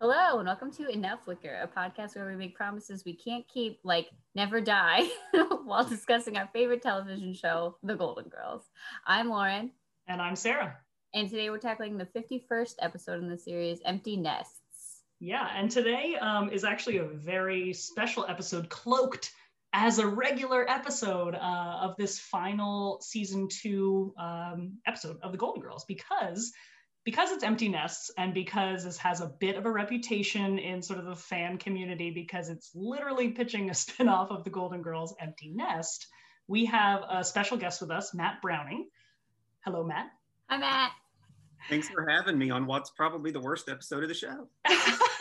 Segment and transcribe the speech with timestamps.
[0.00, 3.80] Hello, and welcome to Enough Wicker, a podcast where we make promises we can't keep,
[3.82, 5.08] like never die,
[5.64, 8.62] while discussing our favorite television show, The Golden Girls.
[9.04, 9.72] I'm Lauren.
[10.06, 10.76] And I'm Sarah.
[11.14, 15.02] And today we're tackling the 51st episode in the series, Empty Nests.
[15.18, 19.32] Yeah, and today um, is actually a very special episode, cloaked
[19.72, 25.60] as a regular episode uh, of this final season two um, episode of The Golden
[25.60, 26.52] Girls, because
[27.04, 30.98] because it's empty nests and because this has a bit of a reputation in sort
[30.98, 35.50] of the fan community because it's literally pitching a spin-off of the golden girls empty
[35.54, 36.08] nest
[36.48, 38.88] we have a special guest with us matt browning.
[39.64, 40.06] Hello matt.
[40.48, 40.92] Hi matt.
[41.68, 44.48] Thanks for having me on what's probably the worst episode of the show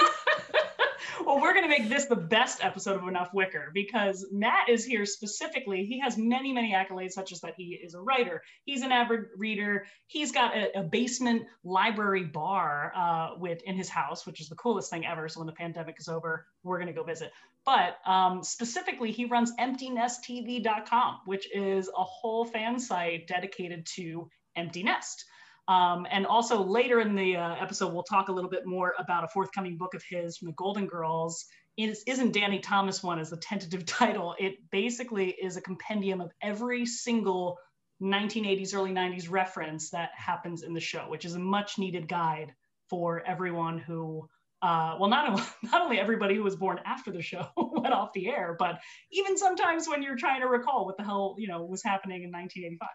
[1.26, 4.86] well, we're going to make this the best episode of Enough Wicker because Matt is
[4.86, 5.86] here specifically.
[5.86, 9.22] He has many, many accolades, such as that he is a writer, he's an avid
[9.36, 14.50] reader, he's got a, a basement library bar uh, with in his house, which is
[14.50, 15.28] the coolest thing ever.
[15.28, 17.32] So when the pandemic is over, we're going to go visit.
[17.66, 24.84] But um, specifically, he runs EmptyNestTV.com, which is a whole fan site dedicated to Empty
[24.84, 25.26] Nest.
[25.68, 29.24] Um, and also later in the uh, episode, we'll talk a little bit more about
[29.24, 31.46] a forthcoming book of his from the Golden Girls.
[31.76, 34.36] It isn't Danny Thomas one as the tentative title.
[34.40, 37.58] It basically is a compendium of every single
[38.02, 42.54] 1980s, early 90s reference that happens in the show, which is a much needed guide
[42.90, 44.28] for everyone who,
[44.62, 48.28] uh, well, not, not only everybody who was born after the show went off the
[48.28, 48.80] air, but
[49.12, 52.32] even sometimes when you're trying to recall what the hell, you know, was happening in
[52.32, 52.88] 1985.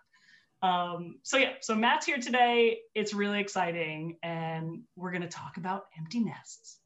[0.63, 2.81] Um, so yeah, so Matt's here today.
[2.95, 6.79] It's really exciting, and we're gonna talk about empty nests.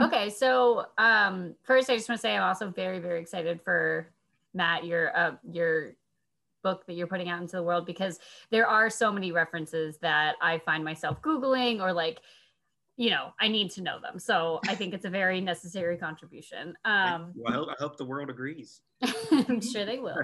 [0.00, 4.08] Okay, so um, first, I just want to say I'm also very, very excited for
[4.54, 5.92] Matt, your uh, your
[6.62, 10.36] book that you're putting out into the world because there are so many references that
[10.40, 12.20] I find myself googling or like
[13.02, 14.20] you know, I need to know them.
[14.20, 16.74] So I think it's a very necessary contribution.
[16.84, 18.80] Um, well, I hope, I hope the world agrees.
[19.32, 20.18] I'm sure they will.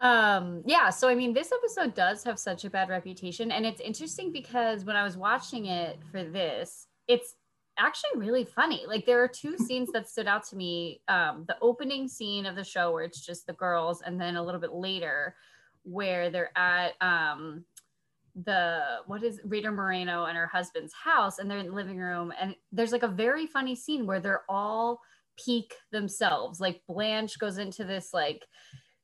[0.00, 0.90] um, yeah.
[0.90, 3.50] So, I mean, this episode does have such a bad reputation.
[3.50, 7.34] And it's interesting because when I was watching it for this, it's
[7.80, 8.84] actually really funny.
[8.86, 12.54] Like, there are two scenes that stood out to me um, the opening scene of
[12.54, 15.34] the show, where it's just the girls, and then a little bit later,
[15.82, 17.64] where they're at um,
[18.44, 22.32] the what is Rita Moreno and her husband's house and they're in the living room
[22.40, 25.00] and there's like a very funny scene where they're all
[25.36, 26.60] peak themselves.
[26.60, 28.44] Like Blanche goes into this like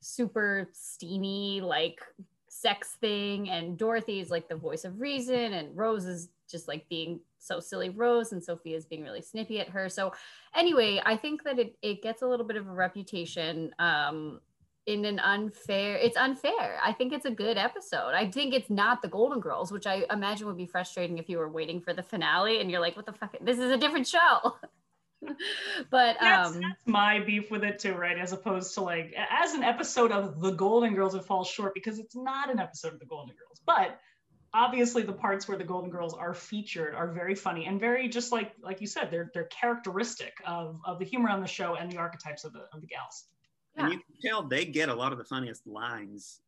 [0.00, 2.00] super steamy like
[2.48, 7.20] sex thing and Dorothy's like the voice of reason and Rose is just like being
[7.38, 7.90] so silly.
[7.90, 9.88] Rose and Sophia's being really snippy at her.
[9.88, 10.12] So
[10.54, 14.40] anyway I think that it, it gets a little bit of a reputation um
[14.86, 16.78] in an unfair it's unfair.
[16.82, 18.12] I think it's a good episode.
[18.14, 21.38] I think it's not the golden girls which i imagine would be frustrating if you
[21.38, 23.36] were waiting for the finale and you're like what the fuck?
[23.40, 24.56] This is a different show.
[25.90, 28.18] But that's, um that's my beef with it too right?
[28.18, 31.98] As opposed to like as an episode of the golden girls it falls short because
[31.98, 33.62] it's not an episode of the golden girls.
[33.64, 33.98] But
[34.54, 38.32] obviously the parts where the golden girls are featured are very funny and very just
[38.32, 41.90] like like you said they're they're characteristic of of the humor on the show and
[41.90, 43.24] the archetypes of the of the gals
[43.76, 43.84] yeah.
[43.84, 46.40] And you can tell they get a lot of the funniest lines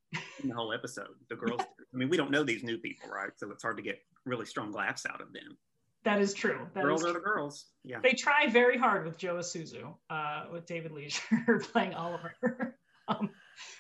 [0.43, 1.09] in the whole episode.
[1.29, 1.61] The girls,
[1.95, 3.31] I mean, we don't know these new people, right?
[3.37, 5.57] So it's hard to get really strong laughs out of them.
[6.05, 6.69] That is true.
[6.75, 7.67] That girls is are the girls.
[7.83, 7.99] Yeah.
[8.01, 12.37] They try very hard with Joe Isuzu, uh, with David Leisure playing Oliver.
[13.09, 13.31] um,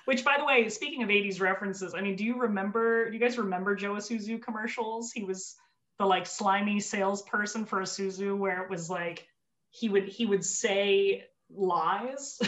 [0.06, 3.20] which, by the way, speaking of 80s references, I mean, do you remember, do you
[3.20, 5.12] guys remember Joe Isuzu commercials?
[5.12, 5.54] He was
[6.00, 9.28] the like slimy salesperson for Isuzu where it was like,
[9.70, 12.40] he would, he would say lies.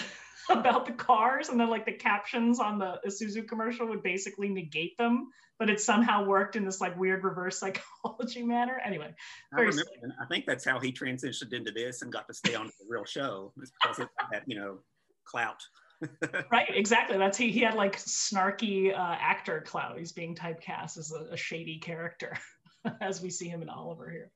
[0.59, 4.97] about the cars and then like the captions on the Isuzu commercial would basically negate
[4.99, 5.29] them
[5.59, 8.81] but it somehow worked in this like weird reverse psychology manner.
[8.85, 9.15] Anyway
[9.53, 9.83] I, remember,
[10.21, 13.05] I think that's how he transitioned into this and got to stay on the real
[13.05, 14.79] show because of that you know
[15.25, 15.63] clout.
[16.53, 17.19] Right exactly.
[17.19, 19.99] That's he he had like snarky uh, actor clout.
[19.99, 22.39] He's being typecast as a, a shady character
[23.01, 24.31] as we see him in oliver here.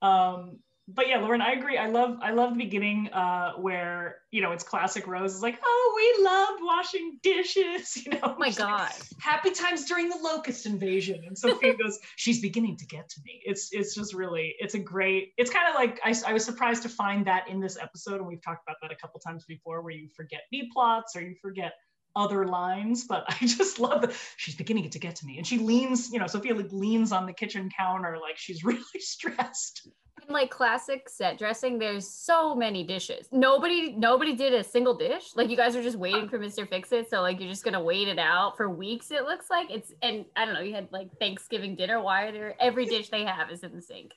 [0.00, 1.78] Um, but yeah, Lauren, I agree.
[1.78, 5.58] I love I love the beginning uh, where you know it's classic Rose is like,
[5.64, 7.96] oh, we loved washing dishes.
[8.04, 11.22] You know, oh my god, like, happy times during the locust invasion.
[11.26, 13.40] And Sophia goes, she's beginning to get to me.
[13.44, 15.32] It's it's just really it's a great.
[15.38, 18.26] It's kind of like I, I was surprised to find that in this episode, and
[18.26, 21.34] we've talked about that a couple times before, where you forget B plots or you
[21.40, 21.72] forget
[22.16, 25.38] other lines, but I just love that she's beginning to get to me.
[25.38, 28.82] And she leans, you know, Sophia like leans on the kitchen counter like she's really
[28.98, 29.88] stressed.
[30.28, 33.28] Like classic set dressing, there's so many dishes.
[33.32, 35.34] Nobody, nobody did a single dish.
[35.34, 36.68] Like you guys are just waiting for Mr.
[36.68, 39.10] Fix It, so like you're just gonna wait it out for weeks.
[39.10, 40.60] It looks like it's, and I don't know.
[40.60, 42.00] You had like Thanksgiving dinner.
[42.00, 44.12] Why are there every dish they have is in the sink?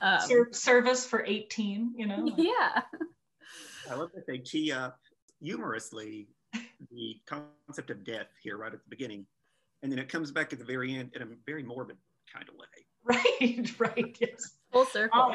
[0.00, 1.94] Um, Ser- service for 18.
[1.96, 2.28] You know.
[2.36, 2.82] Yeah.
[3.90, 4.98] I love that they tee up
[5.40, 6.28] humorously
[6.90, 9.26] the concept of death here right at the beginning,
[9.82, 11.96] and then it comes back at the very end in a very morbid
[12.32, 12.66] kind of way.
[13.04, 14.52] Right, right, yes.
[14.72, 15.34] Full circle.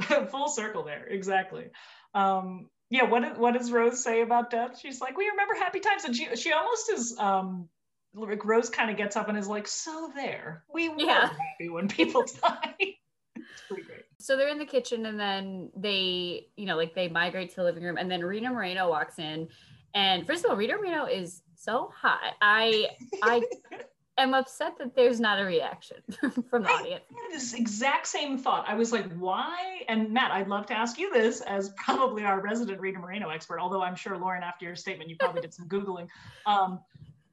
[0.30, 1.66] Full circle there, exactly.
[2.14, 4.78] Um, yeah, what, what does Rose say about death?
[4.80, 6.04] She's like, we remember happy times.
[6.04, 7.68] And she, she almost is, um,
[8.14, 11.28] like Rose kind of gets up and is like, so there, we were yeah.
[11.28, 12.74] happy when people die.
[12.78, 14.02] it's pretty great.
[14.18, 17.64] So they're in the kitchen and then they, you know, like they migrate to the
[17.64, 19.48] living room and then Rita Moreno walks in.
[19.94, 22.34] And first of all, Rita Moreno is so hot.
[22.40, 22.88] I,
[23.22, 23.42] I,
[24.22, 25.98] am upset that there's not a reaction
[26.50, 27.04] from the I audience.
[27.30, 28.64] this exact same thought.
[28.68, 29.82] I was like, why?
[29.88, 33.60] And Matt, I'd love to ask you this as probably our resident Rita Moreno expert,
[33.60, 36.08] although I'm sure Lauren, after your statement, you probably did some Googling.
[36.46, 36.80] Um,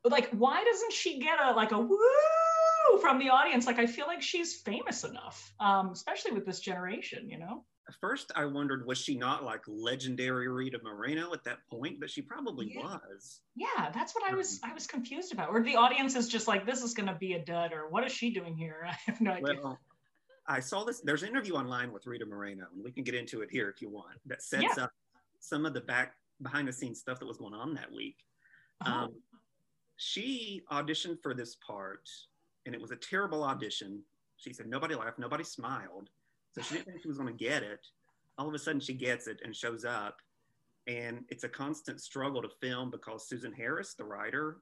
[0.04, 1.98] but like, why doesn't she get a like a woo
[3.02, 3.66] from the audience?
[3.66, 7.64] Like, I feel like she's famous enough, um, especially with this generation, you know?
[8.00, 12.22] First I wondered was she not like legendary Rita Moreno at that point, but she
[12.22, 12.82] probably yeah.
[12.82, 13.42] was.
[13.56, 15.50] Yeah, that's what I was um, I was confused about.
[15.50, 18.12] Or the audience is just like, this is gonna be a dud, or what is
[18.12, 18.86] she doing here?
[18.90, 19.56] I have no idea.
[19.62, 19.80] Well,
[20.48, 21.02] I saw this.
[21.02, 23.82] There's an interview online with Rita Moreno, and we can get into it here if
[23.82, 24.18] you want.
[24.26, 24.86] That sets yeah.
[24.86, 24.92] up
[25.40, 28.18] some of the back behind the scenes stuff that was going on that week.
[28.86, 28.92] Oh.
[28.92, 29.10] Um,
[29.98, 32.10] she auditioned for this part,
[32.66, 34.02] and it was a terrible audition.
[34.38, 36.10] She said nobody laughed, nobody smiled
[36.54, 37.86] so she didn't think she was going to get it.
[38.38, 40.18] All of a sudden, she gets it and shows up.
[40.88, 44.58] And it's a constant struggle to film because Susan Harris, the writer,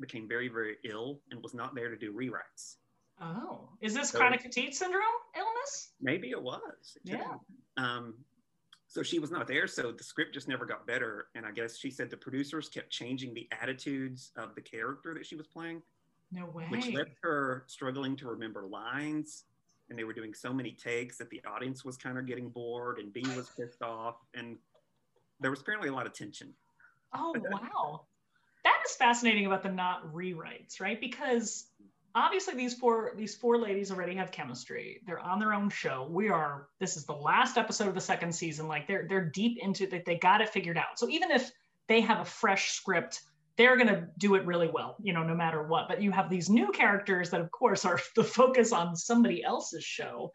[0.00, 2.76] became very, very ill and was not there to do rewrites.
[3.20, 5.02] Oh, is this so, chronic fatigue syndrome
[5.36, 5.90] illness?
[6.00, 6.96] Maybe it was.
[7.02, 7.34] Yeah.
[7.76, 8.14] Um,
[8.86, 9.66] so she was not there.
[9.66, 11.26] So the script just never got better.
[11.34, 15.26] And I guess she said the producers kept changing the attitudes of the character that
[15.26, 15.82] she was playing.
[16.32, 16.66] No way.
[16.70, 19.44] Which left her struggling to remember lines
[19.90, 22.98] and they were doing so many takes that the audience was kind of getting bored
[22.98, 24.56] and B was pissed off and
[25.40, 26.52] there was apparently a lot of tension.
[27.14, 28.06] Oh wow.
[28.64, 31.00] That is fascinating about the not rewrites, right?
[31.00, 31.66] Because
[32.14, 35.00] obviously these four these four ladies already have chemistry.
[35.06, 36.06] They're on their own show.
[36.10, 38.68] We are this is the last episode of the second season.
[38.68, 40.98] Like they're they're deep into that they got it figured out.
[40.98, 41.50] So even if
[41.88, 43.22] they have a fresh script
[43.58, 45.88] they're going to do it really well, you know, no matter what.
[45.88, 49.84] But you have these new characters that, of course, are the focus on somebody else's
[49.84, 50.32] show.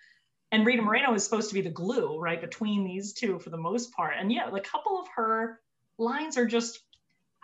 [0.51, 3.57] And Rita Moreno is supposed to be the glue, right, between these two for the
[3.57, 4.13] most part.
[4.19, 5.59] And yeah, a couple of her
[5.97, 6.79] lines are just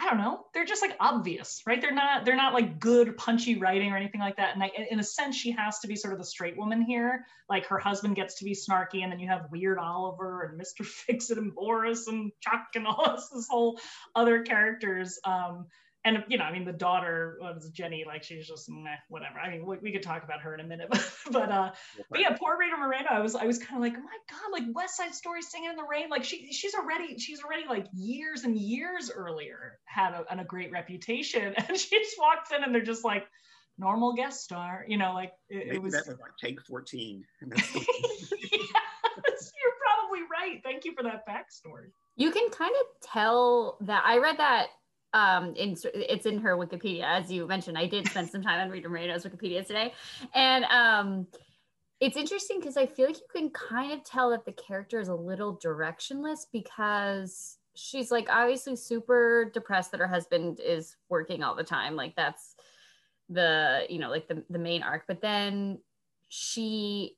[0.02, 0.46] I don't know.
[0.54, 1.82] They're just like obvious, right?
[1.82, 4.54] They're not they're not like good punchy writing or anything like that.
[4.54, 7.26] And I, in a sense, she has to be sort of the straight woman here.
[7.50, 10.86] Like her husband gets to be snarky, and then you have Weird Oliver and Mr.
[10.86, 13.78] Fixit and Boris and Chuck and all this, this whole
[14.16, 15.20] other characters.
[15.26, 15.68] Um,
[16.06, 19.38] and you know, I mean, the daughter was Jenny, like she's just meh, whatever.
[19.40, 21.72] I mean, we, we, could talk about her in a minute, but but, uh,
[22.10, 23.08] but yeah, poor Rita Moreno.
[23.10, 25.72] I was I was kind of like, oh my god, like West Side Story, Singing
[25.72, 30.14] in the Rain, like she she's already she's already like years and years earlier had
[30.14, 33.28] a, a great reputation, and she just walks in and they're just like
[33.78, 37.26] normal guest star, you know, like it, it was, that was like take fourteen.
[37.42, 40.62] yes, you're probably right.
[40.64, 41.92] Thank you for that backstory.
[42.16, 44.68] You can kind of tell that I read that
[45.14, 47.78] um in it's in her wikipedia as you mentioned.
[47.78, 49.94] I did spend some time on rita moreno's wikipedia today.
[50.34, 51.28] And um
[52.00, 55.10] it's interesting because i feel like you can kind of tell that the character is
[55.10, 61.56] a little directionless because she's like obviously super depressed that her husband is working all
[61.56, 61.96] the time.
[61.96, 62.56] Like that's
[63.30, 65.04] the you know like the, the main arc.
[65.08, 65.80] But then
[66.28, 67.16] she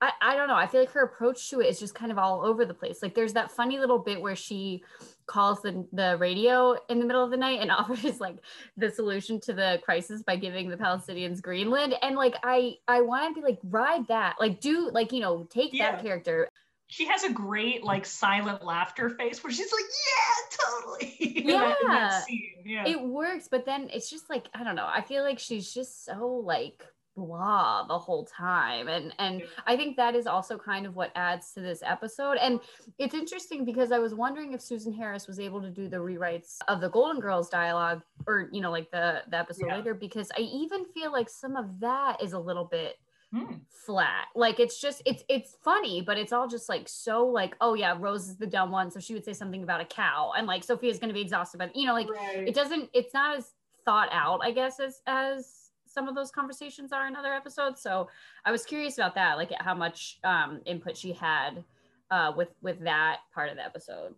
[0.00, 0.54] I, I don't know.
[0.54, 3.02] I feel like her approach to it is just kind of all over the place.
[3.02, 4.84] Like there's that funny little bit where she
[5.26, 8.36] calls the, the radio in the middle of the night and offers like
[8.76, 11.94] the solution to the crisis by giving the Palestinians Greenland.
[12.02, 14.36] And like I I want to be like ride that.
[14.38, 15.92] Like do like you know take yeah.
[15.92, 16.48] that character.
[16.90, 21.14] She has a great like silent laughter face where she's like, yeah, totally.
[21.48, 21.74] Yeah.
[21.82, 22.24] in that
[22.64, 22.86] yeah.
[22.86, 24.88] It works, but then it's just like I don't know.
[24.88, 26.84] I feel like she's just so like
[27.18, 31.52] blah the whole time and and i think that is also kind of what adds
[31.52, 32.60] to this episode and
[32.98, 36.58] it's interesting because i was wondering if susan harris was able to do the rewrites
[36.68, 39.76] of the golden girls dialogue or you know like the the episode yeah.
[39.76, 42.94] later because i even feel like some of that is a little bit
[43.32, 43.54] hmm.
[43.68, 47.74] flat like it's just it's it's funny but it's all just like so like oh
[47.74, 50.46] yeah rose is the dumb one so she would say something about a cow and
[50.46, 52.46] like sophia's going to be exhausted but you know like right.
[52.46, 53.52] it doesn't it's not as
[53.84, 55.57] thought out i guess as as
[55.98, 57.80] some of those conversations are in other episodes.
[57.80, 58.08] So
[58.44, 61.64] I was curious about that, like how much um, input she had
[62.08, 64.14] uh, with with that part of the episode.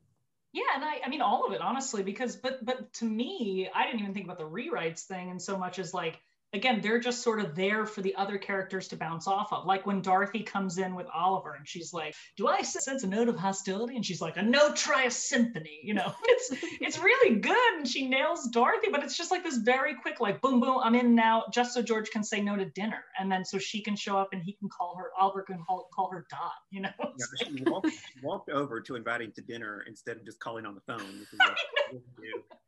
[0.53, 3.87] Yeah, and I, I mean all of it honestly, because but but to me, I
[3.87, 6.21] didn't even think about the rewrites thing, and so much as like
[6.53, 9.67] again, they're just sort of there for the other characters to bounce off of.
[9.67, 13.29] Like when Dorothy comes in with Oliver and she's like, Do I sense a note
[13.29, 13.97] of hostility?
[13.97, 15.81] And she's like, A note, try a symphony.
[15.83, 17.75] You know, it's it's really good.
[17.77, 20.95] And she nails Dorothy, but it's just like this very quick, like, boom, boom, I'm
[20.95, 23.05] in now, just so George can say no to dinner.
[23.19, 25.89] And then so she can show up and he can call her, Oliver can call,
[25.95, 26.91] call her Dot, you know?
[27.21, 27.89] Yeah, she walked,
[28.23, 31.27] walked, over to invite him to dinner instead of just calling on the phone.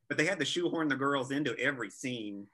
[0.08, 2.46] But they had to shoehorn the girls into every scene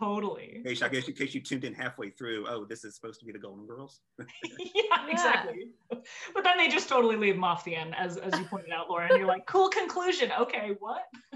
[0.00, 0.52] Totally.
[0.56, 3.20] In case, I guess in case you tuned in halfway through, oh, this is supposed
[3.20, 4.00] to be the Golden Girls.
[4.18, 5.68] yeah, exactly.
[5.90, 8.88] But then they just totally leave them off the end, as as you pointed out,
[8.88, 9.08] Laura.
[9.10, 10.32] And you're like, cool conclusion.
[10.40, 11.02] Okay, what?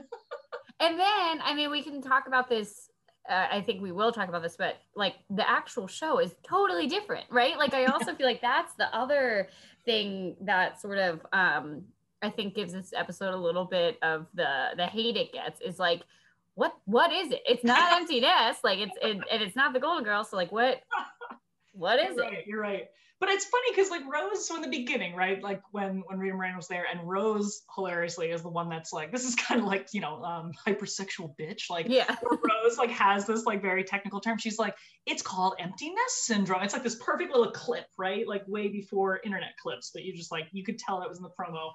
[0.81, 2.89] and then, I mean, we can talk about this.
[3.29, 6.87] Uh, I think we will talk about this, but like the actual show is totally
[6.87, 7.59] different, right?
[7.59, 9.51] Like, I also feel like that's the other
[9.85, 11.83] thing that sort of um,
[12.23, 15.79] I think gives this episode a little bit of the the hate it gets is
[15.79, 16.03] like
[16.55, 17.43] what what is it?
[17.47, 20.25] It's not empty nest, like it's it, and it's not the Golden Girl.
[20.25, 20.81] So like what
[21.73, 22.47] what is you're right, it?
[22.47, 22.85] You're right.
[23.21, 25.43] But it's funny because like Rose from the beginning, right?
[25.43, 29.13] Like when when Rita Moreno was there, and Rose hilariously is the one that's like,
[29.13, 31.71] this is kind of like you know um, hypersexual bitch.
[31.71, 34.39] Like yeah, Rose like has this like very technical term.
[34.39, 36.63] She's like, it's called empty nest syndrome.
[36.65, 38.29] It's like this perfect little clip, right?
[38.29, 41.25] Like way before internet clips, but you just like you could tell that was in
[41.25, 41.71] the promo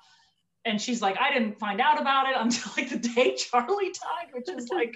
[0.65, 4.33] and she's like, I didn't find out about it until like the day Charlie died,
[4.33, 4.95] which is like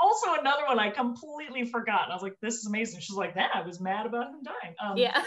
[0.00, 2.04] also another one I completely forgot.
[2.04, 3.00] And I was like, this is amazing.
[3.00, 4.74] She's like, that I was mad about him dying.
[4.82, 5.22] Um, yeah.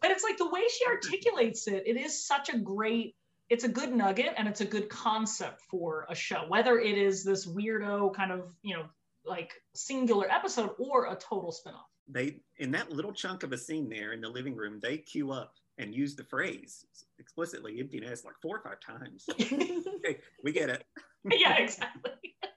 [0.00, 3.14] but it's like the way she articulates it, it is such a great,
[3.48, 7.22] it's a good nugget and it's a good concept for a show, whether it is
[7.22, 8.84] this weirdo kind of, you know,
[9.24, 11.84] like singular episode or a total spinoff.
[12.08, 15.30] They, in that little chunk of a scene there in the living room, they cue
[15.30, 16.84] up and use the phrase
[17.18, 19.26] explicitly empty nest like four or five times.
[19.40, 20.84] okay, we get it.
[21.30, 22.12] yeah, exactly.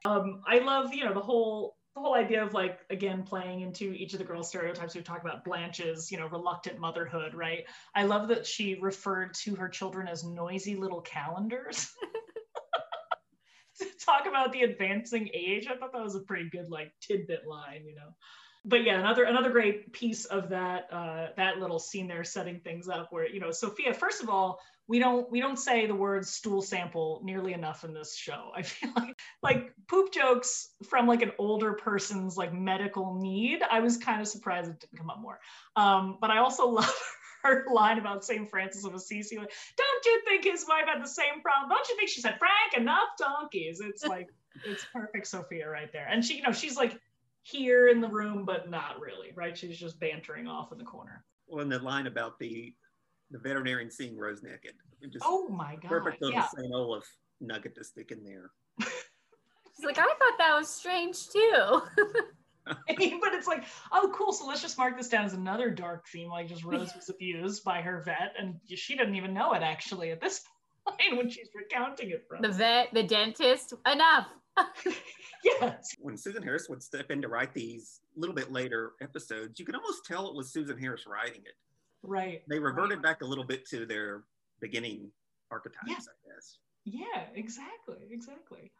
[0.05, 3.93] Um, I love, you know, the whole the whole idea of like again playing into
[3.93, 4.95] each of the girls' stereotypes.
[4.95, 7.65] We talk about Blanche's, you know, reluctant motherhood, right?
[7.93, 11.89] I love that she referred to her children as noisy little calendars.
[14.05, 15.67] talk about the advancing age.
[15.67, 18.13] I thought that was a pretty good like tidbit line, you know
[18.65, 22.89] but yeah, another another great piece of that uh, that little scene there, setting things
[22.89, 23.93] up where you know Sophia.
[23.93, 27.93] First of all, we don't we don't say the word stool sample nearly enough in
[27.93, 28.51] this show.
[28.55, 33.61] I feel like like poop jokes from like an older person's like medical need.
[33.69, 35.39] I was kind of surprised it didn't come up more.
[35.75, 38.49] Um, but I also love her line about St.
[38.49, 39.37] Francis of Assisi.
[39.37, 41.69] Like, don't you think his wife had the same problem?
[41.69, 43.81] Don't you think she said, Frank, enough donkeys?
[43.81, 44.29] It's like
[44.65, 46.07] it's perfect Sophia right there.
[46.09, 46.99] And she, you know, she's like
[47.45, 49.55] here in the room, but not really, right?
[49.55, 51.23] She's just bantering off in the corner.
[51.47, 52.73] Well, and the line about the
[53.29, 54.73] the veterinarian seeing Rose naked.
[55.11, 55.89] Just oh my god!
[55.89, 56.47] Perfect little yeah.
[56.47, 56.73] St.
[56.73, 57.05] Olaf
[57.39, 58.49] nugget to stick in there.
[58.79, 61.81] She's like, I thought that was strange too.
[62.67, 64.33] I mean, but it's like, oh, cool.
[64.33, 66.29] So let's just mark this down as another dark theme.
[66.29, 70.09] Like, just Rose was abused by her vet, and she didn't even know it actually
[70.09, 70.41] at this
[70.87, 73.73] point when she's recounting it from the vet, the dentist.
[73.85, 74.27] Enough.
[75.43, 75.95] yes.
[75.99, 79.65] When Susan Harris would step in to write these a little bit later episodes, you
[79.65, 81.55] could almost tell it was Susan Harris writing it.
[82.03, 82.43] Right.
[82.47, 83.03] They reverted right.
[83.03, 84.23] back a little bit to their
[84.59, 85.11] beginning
[85.51, 85.95] archetypes, yeah.
[85.95, 86.57] I guess.
[86.85, 88.07] Yeah, exactly.
[88.11, 88.71] Exactly.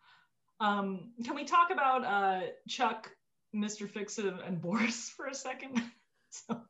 [0.60, 3.10] Um, can we talk about uh, Chuck,
[3.53, 3.89] Mr.
[3.89, 5.82] Fixit, and Boris for a second?
[6.47, 6.61] so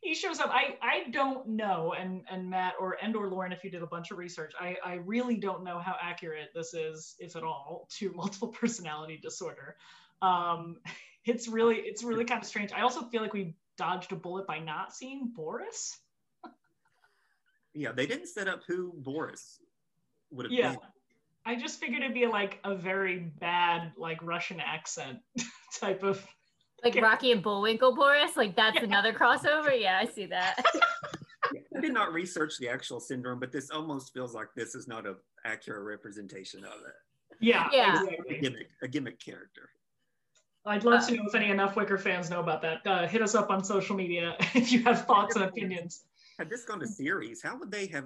[0.00, 0.50] he shows up.
[0.50, 3.86] I I don't know, and and Matt or and or Lauren, if you did a
[3.86, 7.88] bunch of research, I I really don't know how accurate this is, if at all,
[7.98, 9.76] to multiple personality disorder.
[10.22, 10.76] Um,
[11.24, 12.72] it's really it's really kind of strange.
[12.72, 15.98] I also feel like we dodged a bullet by not seeing Boris.
[17.74, 19.58] yeah, they didn't set up who Boris
[20.30, 20.70] would have yeah.
[20.70, 20.78] been.
[21.46, 25.20] I just figured it'd be like a very bad like Russian accent
[25.80, 26.24] type of
[26.84, 28.84] like Rocky and Bullwinkle Boris, like that's yeah.
[28.84, 29.78] another crossover.
[29.78, 30.62] Yeah, I see that.
[31.76, 35.06] I did not research the actual syndrome, but this almost feels like this is not
[35.06, 37.36] an accurate representation of it.
[37.40, 38.36] Yeah, yeah, exactly.
[38.36, 39.70] a gimmick, a gimmick character.
[40.66, 42.86] I'd love uh, to know if any enough Wicker fans know about that.
[42.86, 46.02] Uh, hit us up on social media if you have thoughts and opinions.
[46.38, 48.04] Had this gone to series, how would they have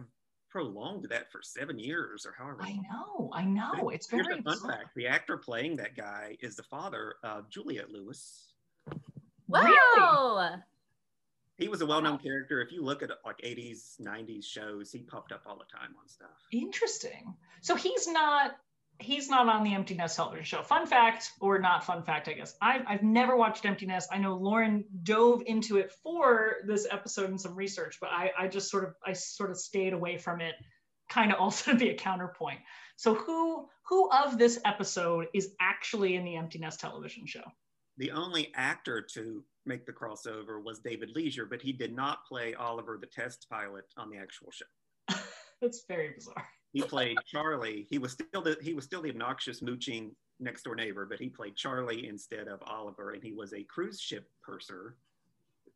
[0.51, 2.61] prolonged that for seven years or however?
[2.63, 3.91] I know, I know.
[3.91, 7.91] It's very Here's fun fact: the actor playing that guy is the father of Juliette
[7.91, 8.54] Lewis,
[9.55, 10.37] Wow.
[10.37, 10.63] Really?
[11.57, 12.61] He was a well-known character.
[12.61, 16.09] If you look at like 80s, 90s shows, he popped up all the time on
[16.09, 16.31] stuff.
[16.51, 17.35] Interesting.
[17.61, 18.57] So he's not
[19.01, 20.63] he's not on the Empty Nest television show.
[20.63, 22.55] Fun fact, or not fun fact, I guess.
[22.61, 24.09] I've, I've never watched Empty Nest.
[24.13, 28.49] I know Lauren dove into it for this episode and some research, but I, I
[28.49, 30.55] just sort of I sort of stayed away from it,
[31.09, 32.61] kind of also to be a counterpoint.
[32.97, 37.45] So who who of this episode is actually in the Empty Nest television show?
[37.97, 42.55] The only actor to make the crossover was David Leisure, but he did not play
[42.55, 45.17] Oliver the test pilot on the actual show.
[45.63, 47.87] That's very bizarre he played Charlie.
[47.89, 50.11] He was still the he was still the obnoxious mooching
[50.41, 54.01] next door neighbor, but he played Charlie instead of Oliver, and he was a cruise
[54.01, 54.97] ship purser,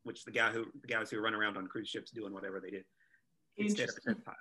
[0.03, 2.69] which the guy who the guys who run around on cruise ships doing whatever they
[2.69, 2.83] did
[3.57, 4.37] instead of a pilot.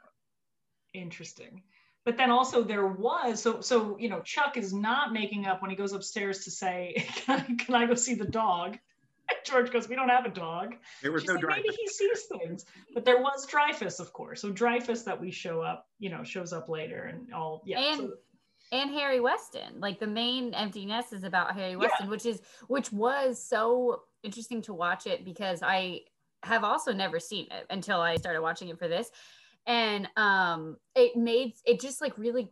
[0.94, 1.62] Interesting.
[2.08, 5.70] But then also there was so so you know Chuck is not making up when
[5.70, 8.78] he goes upstairs to say can I, can I go see the dog
[9.44, 11.64] George goes, "We don't have a dog." There was She's no like, Dreyfus.
[11.66, 14.40] Maybe he sees things, but there was Dreyfus, of course.
[14.40, 17.78] So Dreyfus that we show up, you know, shows up later, and all yeah.
[17.78, 18.12] And so,
[18.72, 22.10] and Harry Weston, like the main empty nest is about Harry Weston, yeah.
[22.10, 26.04] which is which was so interesting to watch it because I
[26.42, 29.10] have also never seen it until I started watching it for this,
[29.66, 32.50] and um, it made it just like really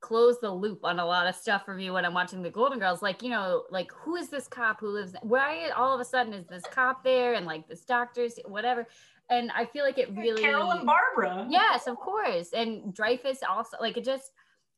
[0.00, 2.78] closed the loop on a lot of stuff for me when I'm watching the Golden
[2.78, 3.02] Girls.
[3.02, 5.14] Like, you know, like who is this cop who lives?
[5.22, 8.86] Why all of a sudden is this cop there and like this doctor's whatever?
[9.30, 11.46] And I feel like it really Carol and Barbara.
[11.50, 12.50] Yes, of course.
[12.52, 14.30] And Dreyfus also like it just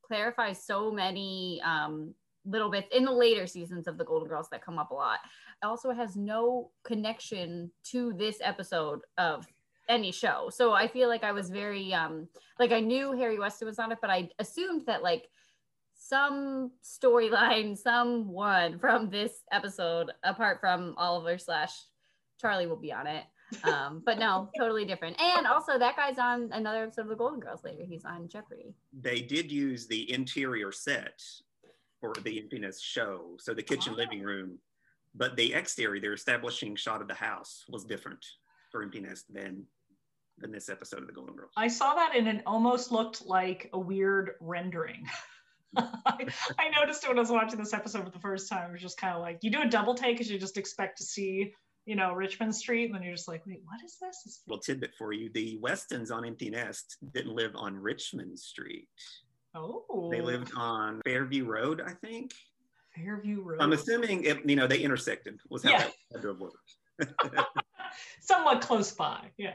[0.02, 2.14] clarifies so many um
[2.46, 5.18] little bits in the later seasons of the Golden Girls that come up a lot.
[5.62, 9.46] It also has no connection to this episode of
[9.90, 10.50] any show.
[10.50, 12.28] So I feel like I was very um
[12.58, 15.28] like I knew Harry Weston was on it, but I assumed that like
[15.94, 21.72] some storyline, someone from this episode, apart from Oliver slash
[22.40, 23.24] Charlie, will be on it.
[23.64, 25.20] Um, but no, totally different.
[25.20, 27.84] And also, that guy's on another episode of The Golden Girls later.
[27.84, 28.74] He's on Jeopardy.
[28.98, 31.20] They did use the interior set
[32.00, 33.98] for the Empty Nest show, so the kitchen oh.
[33.98, 34.58] living room,
[35.14, 38.24] but the exterior, their establishing shot of the house was different
[38.70, 39.64] for Empty Nest than
[40.42, 41.52] in this episode of the Golden Girls.
[41.56, 45.06] I saw that and it almost looked like a weird rendering.
[45.76, 46.26] I,
[46.58, 48.70] I, noticed it when I was watching this episode for the first time.
[48.70, 50.98] It was just kind of like you do a double take because you just expect
[50.98, 51.54] to see,
[51.86, 54.42] you know, Richmond Street, and then you're just like, wait, what is this?
[54.48, 58.88] Little tidbit for you: the Westons on Empty Nest didn't live on Richmond Street.
[59.54, 62.32] Oh, they lived on Fairview Road, I think.
[62.96, 63.58] Fairview Road.
[63.60, 65.38] I'm assuming it, you know they intersected.
[65.50, 65.78] Was how yeah.
[65.78, 66.56] that had to have worked.
[68.20, 69.54] Somewhat close by, yeah.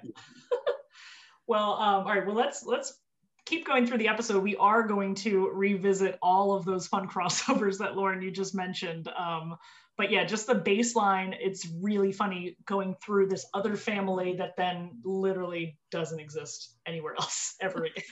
[1.47, 2.25] Well, um, all right.
[2.25, 2.99] Well, let's let's
[3.45, 4.41] keep going through the episode.
[4.43, 9.08] We are going to revisit all of those fun crossovers that Lauren you just mentioned.
[9.10, 9.55] Um,
[9.97, 11.36] but yeah, just the baseline.
[11.39, 17.55] It's really funny going through this other family that then literally doesn't exist anywhere else
[17.62, 18.03] ever again.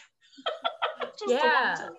[1.27, 1.89] yeah,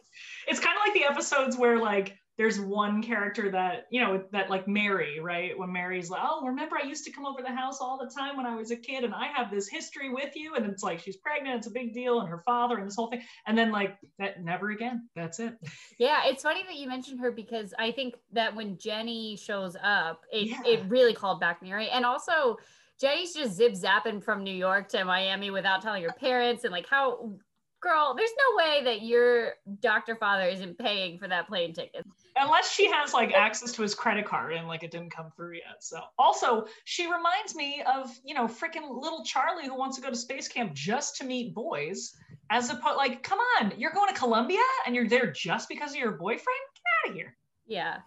[0.48, 4.50] it's kind of like the episodes where like there's one character that you know that
[4.50, 7.78] like mary right when mary's like oh remember i used to come over the house
[7.80, 10.54] all the time when i was a kid and i have this history with you
[10.54, 13.08] and it's like she's pregnant it's a big deal and her father and this whole
[13.08, 15.54] thing and then like that never again that's it
[15.98, 20.22] yeah it's funny that you mentioned her because i think that when jenny shows up
[20.32, 20.62] it, yeah.
[20.66, 22.56] it really called back mary and also
[23.00, 26.88] jenny's just zip zapping from new york to miami without telling her parents and like
[26.88, 27.36] how
[27.84, 32.04] girl, there's no way that your doctor father isn't paying for that plane ticket.
[32.36, 35.54] Unless she has like access to his credit card and like it didn't come through
[35.54, 35.82] yet.
[35.82, 40.10] So also she reminds me of, you know, freaking little Charlie who wants to go
[40.10, 42.14] to space camp just to meet boys.
[42.50, 45.96] As opposed like, come on, you're going to Columbia and you're there just because of
[45.96, 46.44] your boyfriend?
[46.74, 47.36] Get out of here.
[47.66, 47.98] Yeah.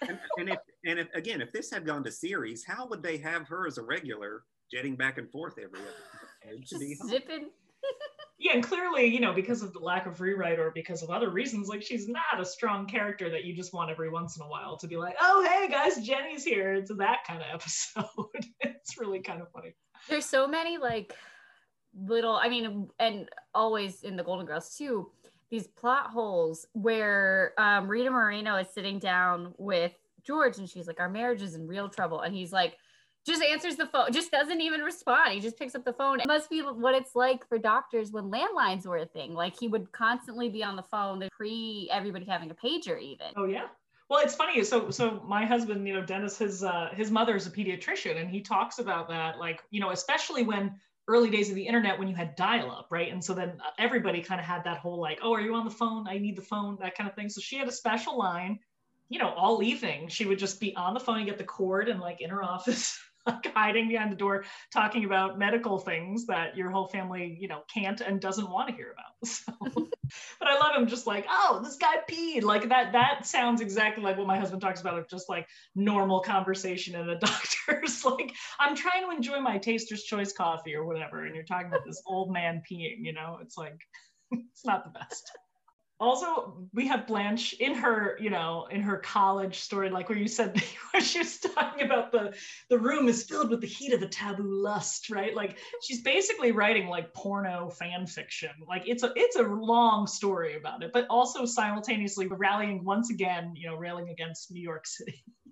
[0.00, 3.18] and, and if and if again, if this had gone to series, how would they
[3.18, 7.08] have her as a regular jetting back and forth every episode?
[7.08, 7.50] Zipping
[8.38, 11.30] yeah, and clearly, you know, because of the lack of rewrite or because of other
[11.30, 14.48] reasons, like she's not a strong character that you just want every once in a
[14.48, 16.74] while to be like, oh, hey guys, Jenny's here.
[16.74, 18.46] It's that kind of episode.
[18.60, 19.74] it's really kind of funny.
[20.08, 21.14] There's so many like
[21.98, 25.10] little, I mean, and always in the Golden Girls too,
[25.50, 29.92] these plot holes where um, Rita Moreno is sitting down with
[30.24, 32.20] George and she's like, our marriage is in real trouble.
[32.20, 32.76] And he's like,
[33.26, 35.32] just answers the phone, just doesn't even respond.
[35.32, 36.20] He just picks up the phone.
[36.20, 39.34] It must be what it's like for doctors when landlines were a thing.
[39.34, 43.28] Like he would constantly be on the phone The pre everybody having a pager even.
[43.36, 43.66] Oh yeah.
[44.08, 44.62] Well, it's funny.
[44.62, 48.30] So, so my husband, you know, Dennis, his uh, his mother is a pediatrician, and
[48.30, 52.08] he talks about that, like, you know, especially when early days of the internet when
[52.08, 53.12] you had dial up, right?
[53.12, 55.70] And so then everybody kind of had that whole like, oh, are you on the
[55.70, 56.08] phone?
[56.08, 57.28] I need the phone, that kind of thing.
[57.28, 58.58] So she had a special line,
[59.08, 60.08] you know, all evening.
[60.08, 62.42] She would just be on the phone and get the cord and like in her
[62.42, 62.98] office
[63.44, 67.62] like hiding behind the door, talking about medical things that your whole family, you know,
[67.72, 69.06] can't and doesn't want to hear about.
[70.08, 72.44] So, but I love him just like, oh, this guy peed.
[72.44, 76.94] Like that, that sounds exactly like what my husband talks about, just like normal conversation
[76.94, 78.04] in a doctor's.
[78.04, 81.24] like, I'm trying to enjoy my taster's choice coffee or whatever.
[81.24, 83.80] And you're talking about this old man peeing, you know, it's like,
[84.30, 85.28] it's not the best
[85.98, 90.28] also we have blanche in her you know in her college story like where you
[90.28, 92.34] said where she was talking about the
[92.68, 95.34] the room is filled with the heat of the taboo lust right?
[95.34, 98.50] Like she's basically writing like porno fan fiction.
[98.68, 103.52] Like it's a it's a long story about it but also simultaneously rallying once again
[103.56, 105.22] you know railing against new york city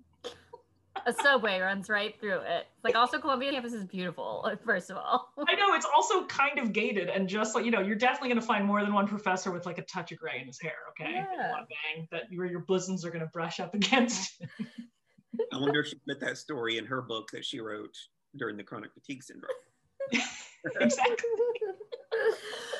[1.05, 2.67] a subway runs right through it.
[2.83, 5.31] Like also Columbia campus is beautiful, first of all.
[5.47, 8.41] I know it's also kind of gated and just like, you know, you're definitely gonna
[8.41, 11.13] find more than one professor with like a touch of gray in his hair, okay?
[11.13, 11.53] Yeah.
[11.95, 14.41] Bang, that your your bosoms are gonna brush up against.
[15.53, 17.95] I wonder if she put that story in her book that she wrote
[18.37, 19.51] during the chronic fatigue syndrome.
[20.79, 21.29] exactly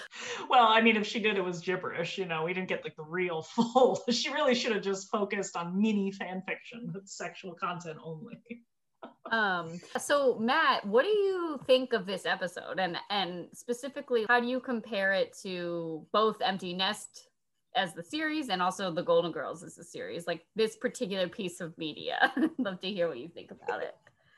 [0.49, 2.17] well, I mean, if she did, it was gibberish.
[2.17, 4.01] You know, we didn't get like the real full.
[4.09, 8.39] she really should have just focused on mini fan fiction with sexual content only.
[9.31, 14.47] um so matt what do you think of this episode and and specifically how do
[14.47, 17.27] you compare it to both empty nest
[17.75, 21.59] as the series and also the golden girls as the series like this particular piece
[21.59, 23.95] of media love to hear what you think about it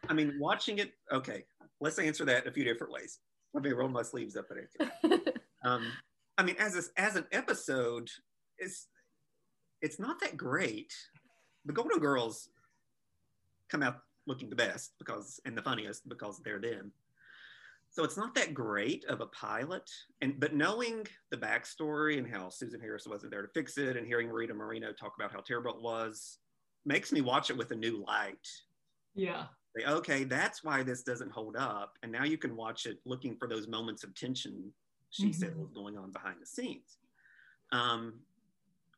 [0.10, 1.44] i mean watching it okay
[1.82, 3.20] let's answer that a few different ways
[3.54, 5.32] let me roll my sleeves up and answer
[5.68, 5.92] um,
[6.38, 8.10] I mean, as a, as an episode,
[8.58, 8.88] it's
[9.82, 10.94] it's not that great.
[11.66, 12.50] The Golden Girls
[13.70, 16.92] come out looking the best because and the funniest because they're them.
[17.90, 19.90] So it's not that great of a pilot.
[20.22, 24.06] And but knowing the backstory and how Susan Harris wasn't there to fix it, and
[24.06, 26.40] hearing Rita Moreno talk about how terrible it was,
[26.86, 28.48] makes me watch it with a new light.
[29.16, 29.46] Yeah.
[29.76, 31.94] Say, okay, that's why this doesn't hold up.
[32.04, 34.72] And now you can watch it looking for those moments of tension
[35.10, 35.32] she mm-hmm.
[35.32, 36.98] said was going on behind the scenes.
[37.72, 38.20] Um,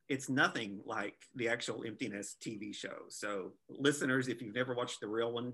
[0.08, 3.04] it's nothing like the actual Empty Nest TV show.
[3.10, 5.54] So, listeners, if you've never watched the real one,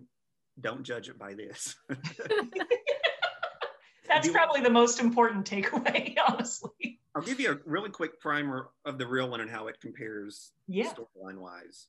[0.62, 1.76] don't judge it by this.
[4.08, 7.02] That's probably the most important takeaway, honestly.
[7.14, 10.54] I'll give you a really quick primer of the real one and how it compares
[10.68, 10.94] yeah.
[10.94, 11.88] storyline wise.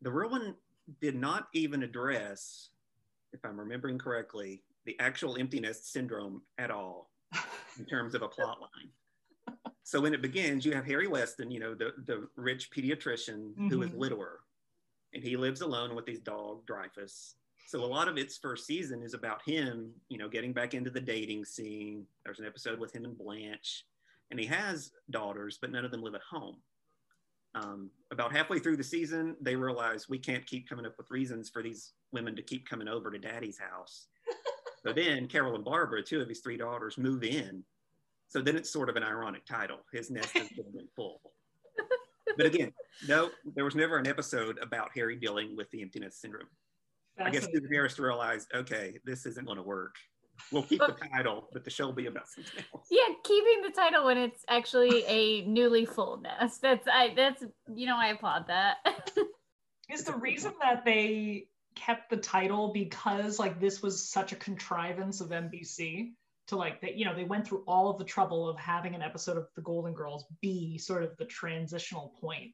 [0.00, 0.56] The real one
[1.00, 2.70] did not even address,
[3.32, 7.11] if I'm remembering correctly, the actual empty nest syndrome at all
[7.78, 8.90] in terms of a plot line.
[9.84, 13.68] So when it begins, you have Harry Weston, you know, the, the rich pediatrician mm-hmm.
[13.68, 13.98] who is mm-hmm.
[13.98, 14.40] widower,
[15.12, 17.34] and he lives alone with his dog, Dreyfus.
[17.66, 20.90] So a lot of its first season is about him, you know, getting back into
[20.90, 22.06] the dating scene.
[22.24, 23.84] There's an episode with him and Blanche,
[24.30, 26.56] and he has daughters, but none of them live at home.
[27.54, 31.50] Um, about halfway through the season, they realize we can't keep coming up with reasons
[31.50, 34.06] for these women to keep coming over to daddy's house.
[34.84, 37.62] So then Carol and Barbara, two of his three daughters, move in.
[38.28, 39.78] So then it's sort of an ironic title.
[39.92, 41.20] His nest has been full.
[42.36, 42.72] But again,
[43.06, 46.46] no, there was never an episode about Harry dealing with the empty nest syndrome.
[47.18, 49.96] I guess Susan Harris realized, okay, this isn't going to work.
[50.50, 52.86] We'll keep the title, but the show will be about something else.
[52.90, 56.62] Yeah, keeping the title when it's actually a newly full nest.
[56.62, 57.12] That's I.
[57.14, 58.76] That's you know I applaud that.
[59.90, 65.20] Is the reason that they kept the title because like this was such a contrivance
[65.20, 66.12] of NBC
[66.48, 69.02] to like that you know they went through all of the trouble of having an
[69.02, 72.52] episode of the Golden Girls be sort of the transitional point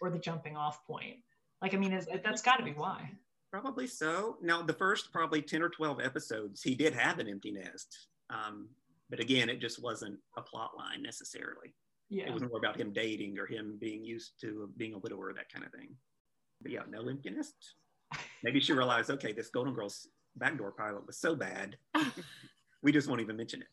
[0.00, 1.16] or the jumping off point.
[1.62, 3.10] Like I mean, is, that's got to be why.
[3.50, 4.36] Probably so.
[4.42, 8.68] Now the first probably ten or twelve episodes, he did have an empty nest, um,
[9.10, 11.74] but again, it just wasn't a plot line necessarily.
[12.10, 12.26] Yeah.
[12.26, 15.50] It was more about him dating or him being used to being a widower, that
[15.52, 15.88] kind of thing.
[16.60, 17.74] But yeah, no empty nest
[18.42, 21.76] Maybe she realized, okay, this Golden Girls backdoor pilot was so bad,
[22.82, 23.68] we just won't even mention it.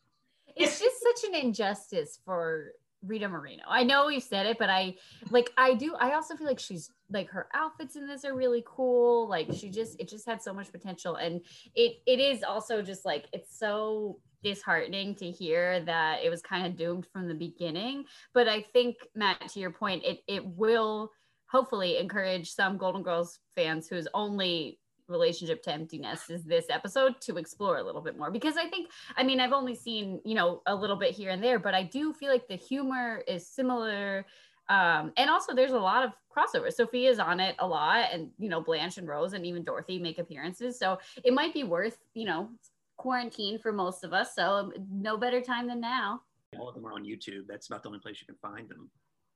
[0.56, 2.72] It's just such an injustice for
[3.04, 3.64] Rita Moreno.
[3.68, 4.94] I know you said it, but I
[5.30, 5.94] like I do.
[5.98, 9.28] I also feel like she's like her outfits in this are really cool.
[9.28, 11.40] Like she just it just had so much potential, and
[11.74, 16.66] it it is also just like it's so disheartening to hear that it was kind
[16.66, 18.04] of doomed from the beginning.
[18.34, 21.10] But I think Matt, to your point, it it will
[21.52, 27.20] hopefully encourage some Golden Girls fans whose only relationship to Empty Nest is this episode
[27.20, 28.30] to explore a little bit more.
[28.30, 31.42] Because I think I mean I've only seen you know a little bit here and
[31.42, 34.24] there but I do feel like the humor is similar.
[34.68, 38.30] Um, and also there's a lot of crossover Sophie is on it a lot and
[38.38, 40.78] you know Blanche and Rose and even Dorothy make appearances.
[40.78, 42.48] So it might be worth you know
[42.96, 44.34] quarantine for most of us.
[44.34, 46.22] So no better time than now.
[46.58, 47.46] All of them are on YouTube.
[47.48, 48.90] That's about the only place you can find them.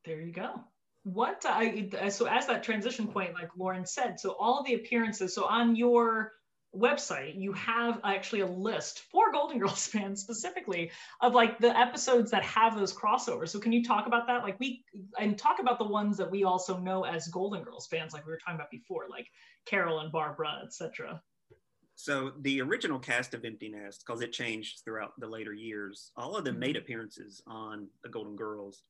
[0.05, 0.61] There you go
[1.07, 5.45] what I so as that transition point, like Lauren said, so all the appearances, so
[5.45, 6.33] on your
[6.75, 10.91] website, you have actually a list for Golden Girls fans specifically
[11.21, 13.51] of like the episodes that have those crossovers.
[13.51, 14.43] So can you talk about that?
[14.43, 14.85] Like we
[15.17, 18.33] and talk about the ones that we also know as Golden Girls fans, like we
[18.33, 19.29] were talking about before, like
[19.65, 21.23] Carol and Barbara, etc.
[21.95, 26.37] So the original cast of Empty Nest, because it changed throughout the later years, all
[26.37, 26.79] of them made mm-hmm.
[26.79, 28.83] appearances on the Golden Girls.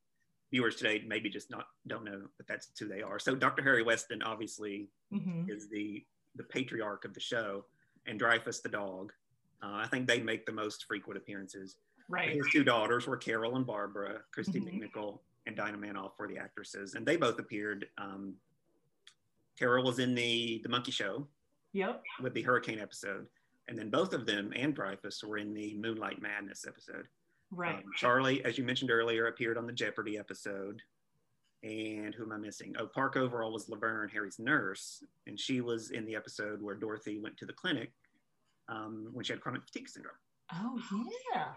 [0.51, 3.19] Viewers today maybe just not don't know, but that's who they are.
[3.19, 3.63] So Dr.
[3.63, 5.49] Harry Weston obviously mm-hmm.
[5.49, 6.05] is the
[6.35, 7.65] the patriarch of the show,
[8.05, 9.11] and Dreyfus the dog.
[9.61, 11.77] Uh, I think they make the most frequent appearances.
[12.09, 12.29] Right.
[12.29, 14.19] His two daughters were Carol and Barbara.
[14.35, 14.83] Kristy mm-hmm.
[14.83, 17.87] McNichol and Dinah Manoff were the actresses, and they both appeared.
[17.97, 18.35] Um,
[19.59, 21.27] Carol was in the the Monkey Show,
[21.73, 22.03] Yep.
[22.21, 23.27] With the hurricane episode.
[23.67, 27.07] And then both of them and Dreyfus were in the Moonlight Madness episode.
[27.51, 27.75] Right.
[27.75, 30.81] Um, Charlie, as you mentioned earlier, appeared on the Jeopardy episode.
[31.63, 32.75] And who am I missing?
[32.77, 35.03] Oh, Park Overall was Laverne, Harry's nurse.
[35.25, 37.91] And she was in the episode where Dorothy went to the clinic
[38.69, 40.13] um, when she had chronic fatigue syndrome.
[40.53, 40.79] Oh,
[41.33, 41.47] yeah.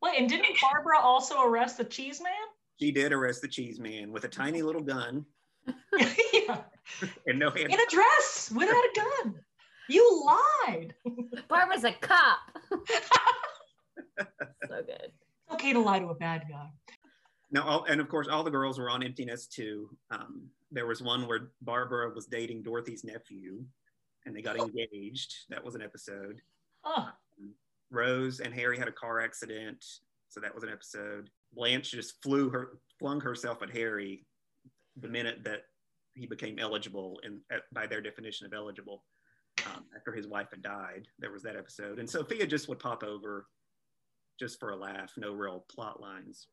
[0.00, 2.32] Wait, and didn't Barbara also arrest the cheese man?
[2.80, 5.24] She did arrest the cheese man with a tiny little gun.
[6.32, 6.62] yeah.
[7.26, 7.72] and no hands.
[7.72, 9.34] In a dress without a gun.
[9.88, 10.24] You
[10.66, 10.94] lied.
[11.48, 12.38] Barbara's a cop.
[14.18, 15.12] so good.
[15.52, 16.68] Okay to lie to a bad guy.
[17.50, 19.90] No, all, and of course, all the girls were on Empty Nest too.
[20.10, 23.62] Um, there was one where Barbara was dating Dorothy's nephew,
[24.24, 25.34] and they got engaged.
[25.50, 26.40] That was an episode.
[26.84, 27.10] Oh.
[27.90, 29.84] Rose and Harry had a car accident,
[30.30, 31.28] so that was an episode.
[31.52, 34.24] Blanche just flew her, flung herself at Harry
[34.96, 35.64] the minute that
[36.14, 37.40] he became eligible, and
[37.72, 39.04] by their definition of eligible
[39.66, 41.06] um, after his wife had died.
[41.18, 41.98] There was that episode.
[41.98, 43.46] And Sophia just would pop over
[44.38, 46.48] just for a laugh, no real plot lines.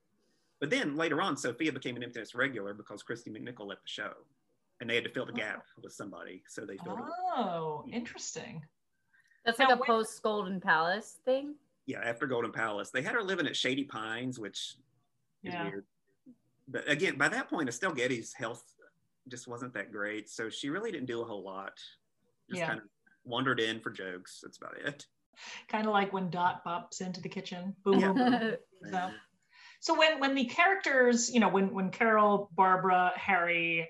[0.59, 4.11] But then later on, Sophia became an Empty regular because Kristy McNichol left the show.
[4.81, 5.81] And they had to fill the gap oh.
[5.83, 6.43] with somebody.
[6.47, 6.99] So they filled
[7.35, 7.93] Oh, it.
[7.93, 8.61] interesting.
[9.45, 11.55] That's like now, a post Golden Palace thing?
[11.85, 12.89] Yeah, after Golden Palace.
[12.91, 14.75] They had her living at Shady Pines, which
[15.43, 15.63] is yeah.
[15.63, 15.85] weird.
[16.67, 18.63] But again, by that point, Estelle Getty's health
[19.27, 20.29] just wasn't that great.
[20.29, 21.73] So she really didn't do a whole lot.
[22.49, 22.67] Just yeah.
[22.67, 22.85] kind of
[23.23, 24.39] wandered in for jokes.
[24.43, 25.05] That's about it.
[25.67, 27.75] Kind of like when Dot pops into the kitchen.
[27.83, 28.55] Boom, boom, boom.
[28.91, 29.09] So,
[29.81, 33.89] so when when the characters, you know, when when Carol, Barbara, Harry,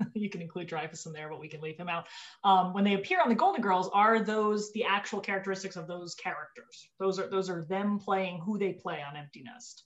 [0.14, 2.06] you can include Dreyfus in there, but we can leave him out.
[2.44, 6.14] Um, when they appear on the Golden Girls, are those the actual characteristics of those
[6.14, 6.88] characters?
[6.98, 9.84] Those are those are them playing who they play on Empty Nest.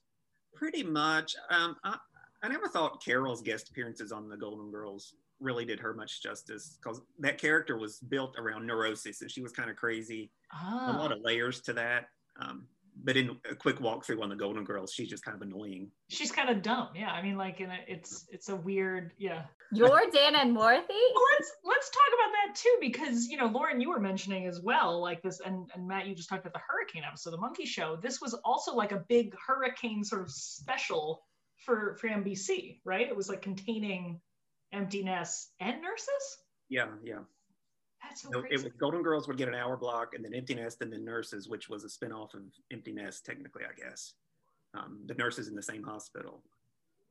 [0.54, 1.36] Pretty much.
[1.50, 1.96] Um, I,
[2.42, 6.78] I never thought Carol's guest appearances on the Golden Girls really did her much justice
[6.82, 10.30] because that character was built around neurosis and she was kind of crazy.
[10.52, 11.26] A lot of ah.
[11.26, 12.06] layers to that.
[12.40, 12.66] Um,
[13.02, 15.90] but in a quick walkthrough on the Golden Girls, she's just kind of annoying.
[16.08, 16.88] She's kind of dumb.
[16.94, 19.44] Yeah, I mean, like, in a, it's it's a weird, yeah.
[19.72, 20.88] You're Dan and Morthy.
[20.88, 24.60] well, let's let's talk about that too, because you know, Lauren, you were mentioning as
[24.60, 27.64] well, like this, and and Matt, you just talked about the hurricane episode, the Monkey
[27.64, 27.96] Show.
[28.02, 31.22] This was also like a big hurricane sort of special
[31.64, 33.08] for for NBC, right?
[33.08, 34.20] It was like containing
[34.72, 36.38] empty nests and nurses?
[36.68, 37.20] Yeah, yeah.
[38.02, 38.54] That's so, crazy.
[38.54, 41.04] It was Golden Girls would get an hour block, and then Empty Nest, and then
[41.04, 44.14] Nurses, which was a spinoff of Empty Nest, technically, I guess.
[44.72, 46.42] Um, the nurses in the same hospital,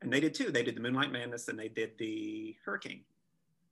[0.02, 0.50] and they did too.
[0.50, 3.04] They did the Moonlight Madness, and they did the Hurricane.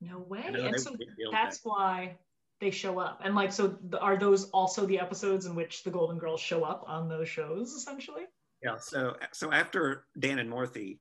[0.00, 0.42] No way!
[0.44, 0.94] And so
[1.32, 1.68] that's that.
[1.68, 2.18] why
[2.60, 3.22] they show up.
[3.24, 6.84] And like, so are those also the episodes in which the Golden Girls show up
[6.86, 8.24] on those shows, essentially?
[8.62, 8.76] Yeah.
[8.78, 10.98] So so after Dan and Morthy,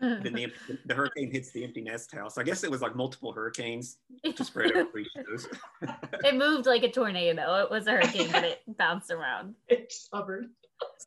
[0.00, 0.52] then the,
[0.86, 2.38] the, hurricane hits the empty nest house.
[2.38, 5.46] I guess it was like multiple hurricanes to spread over three shows.
[6.24, 7.62] it moved like a tornado.
[7.62, 9.54] It was a hurricane, but it bounced around.
[9.68, 10.46] It hovered.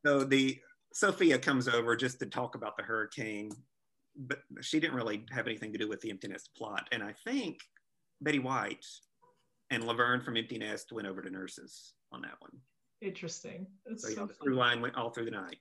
[0.06, 0.60] So the
[0.94, 3.52] Sophia comes over just to talk about the hurricane,
[4.16, 6.88] but she didn't really have anything to do with the empty nest plot.
[6.92, 7.60] And I think
[8.22, 8.86] Betty White
[9.72, 12.52] and Laverne from Empty Nest went over to nurses on that one.
[13.02, 13.66] Interesting.
[13.86, 15.58] That's so, so the through line went all through the night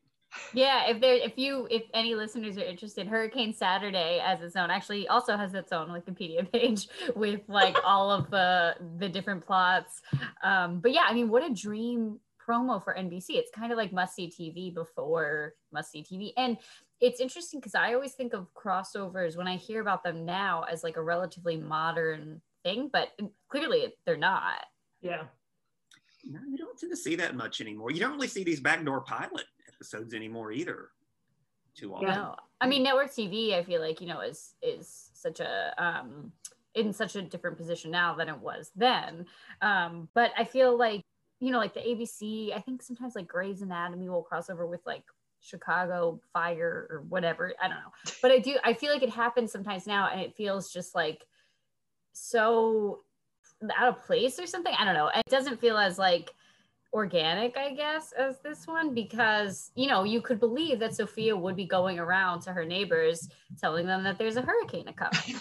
[0.53, 4.71] yeah if there if you if any listeners are interested hurricane saturday as its own
[4.71, 10.03] actually also has its own wikipedia page with like all of the the different plots.
[10.43, 13.93] Um but yeah i mean what a dream promo for nbc it's kind of like
[13.93, 16.57] must see tv before must see tv and
[17.01, 20.83] it's interesting because i always think of crossovers when i hear about them now as
[20.83, 23.09] like a relatively modern thing but
[23.49, 24.65] clearly they're not.
[25.01, 25.25] Yeah.
[26.25, 27.91] No, you don't tend to see that much anymore.
[27.91, 29.45] You don't really see these backdoor pilot
[29.83, 30.91] episodes anymore either
[31.75, 32.09] too often.
[32.09, 33.55] No, I mean network TV.
[33.55, 36.33] I feel like you know is is such a um,
[36.75, 39.27] in such a different position now than it was then.
[39.61, 41.03] Um, but I feel like
[41.41, 42.55] you know like the ABC.
[42.55, 45.03] I think sometimes like Grey's Anatomy will cross over with like
[45.41, 47.53] Chicago Fire or whatever.
[47.61, 48.57] I don't know, but I do.
[48.63, 51.27] I feel like it happens sometimes now, and it feels just like
[52.13, 53.01] so
[53.77, 54.75] out of place or something.
[54.79, 55.09] I don't know.
[55.09, 56.31] It doesn't feel as like
[56.93, 61.57] organic, I guess, as this one because you know you could believe that Sophia would
[61.57, 63.29] be going around to her neighbors
[63.59, 65.41] telling them that there's a hurricane coming.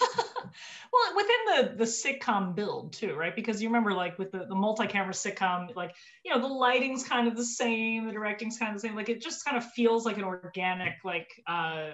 [0.92, 3.36] well, within the the sitcom build too, right?
[3.36, 7.28] Because you remember like with the, the multi-camera sitcom, like you know the lighting's kind
[7.28, 8.96] of the same, the directing's kind of the same.
[8.96, 11.90] Like it just kind of feels like an organic like uh,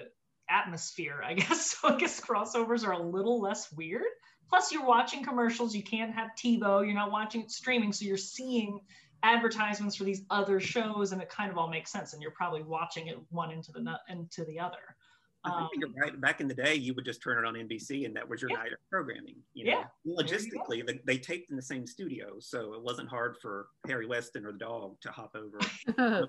[0.49, 1.77] atmosphere, I guess.
[1.79, 4.03] So I guess crossovers are a little less weird.
[4.49, 5.75] Plus, you're watching commercials.
[5.75, 6.85] You can't have TiVo.
[6.85, 8.81] You're not watching it streaming, so you're seeing
[9.23, 12.63] advertisements for these other shows and it kind of all makes sense and you're probably
[12.63, 14.97] watching it one into the nut into the other
[15.45, 16.21] I think you're um, right.
[16.21, 18.51] Back in the day, you would just turn it on NBC, and that was your
[18.51, 18.57] yeah.
[18.57, 19.37] night of programming.
[19.55, 20.21] You know, yeah.
[20.21, 24.45] logistically, they, they taped in the same studio, so it wasn't hard for Harry Weston
[24.45, 25.59] or the dog to hop over.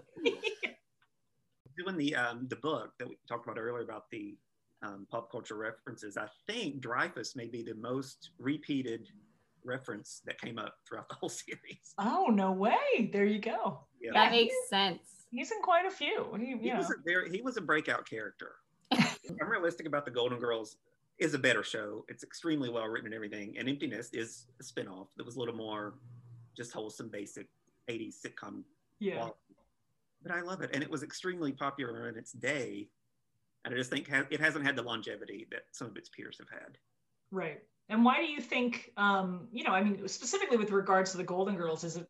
[1.77, 4.37] Doing the um, the book that we talked about earlier about the
[4.83, 9.07] um, pop culture references, I think Dreyfus may be the most repeated
[9.69, 11.93] reference that came up throughout the whole series.
[11.97, 13.09] Oh no way!
[13.13, 13.81] There you go.
[14.01, 14.11] Yeah.
[14.13, 14.99] That makes sense.
[15.31, 16.35] He's in quite a few.
[16.39, 18.55] He, he was a very, he was a breakout character.
[18.91, 20.77] I'm realistic about the Golden Girls
[21.19, 22.05] is a better show.
[22.07, 23.55] It's extremely well written and everything.
[23.57, 25.95] And Empty Nest is a spinoff that was a little more
[26.55, 27.47] just wholesome, basic
[27.89, 28.63] 80s sitcom.
[28.99, 29.15] Yeah.
[29.15, 29.37] Quality.
[30.23, 30.71] But I love it.
[30.73, 32.89] And it was extremely popular in its day.
[33.65, 36.49] And I just think it hasn't had the longevity that some of its peers have
[36.49, 36.77] had.
[37.31, 37.59] Right.
[37.89, 41.23] And why do you think, um, you know, I mean, specifically with regards to the
[41.23, 42.07] Golden Girls, is it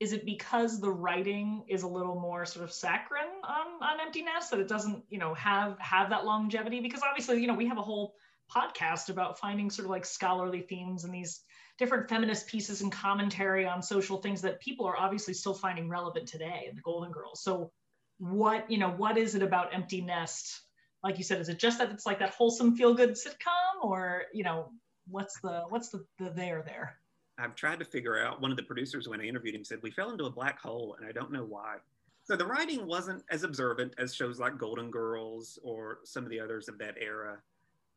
[0.00, 4.22] is it because the writing is a little more sort of saccharine on, on Empty
[4.22, 6.80] Nest that it doesn't, you know, have have that longevity?
[6.80, 8.14] Because obviously, you know, we have a whole
[8.50, 11.42] podcast about finding sort of like scholarly themes and these
[11.78, 16.26] different feminist pieces and commentary on social things that people are obviously still finding relevant
[16.26, 17.42] today in the Golden Girls.
[17.42, 17.70] So
[18.18, 20.62] what, you know, what is it about Empty Nest?
[21.04, 24.24] Like you said, is it just that it's like that wholesome feel good sitcom or,
[24.32, 24.72] you know,
[25.10, 26.96] what's the what's the, the there there?
[27.38, 28.40] I've tried to figure out.
[28.40, 30.96] One of the producers, when I interviewed him, said we fell into a black hole,
[30.98, 31.76] and I don't know why.
[32.22, 36.38] So the writing wasn't as observant as shows like Golden Girls or some of the
[36.38, 37.38] others of that era.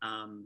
[0.02, 0.45] Um,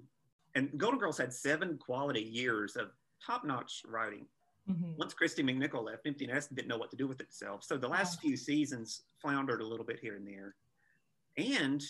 [0.55, 2.89] and Golden Girls had seven quality years of
[3.23, 4.25] top-notch writing.
[4.69, 4.97] Mm-hmm.
[4.97, 7.63] Once Kristy McNichol left, Empty Nest didn't know what to do with itself.
[7.63, 10.55] So the last few seasons floundered a little bit here and there.
[11.37, 11.83] And,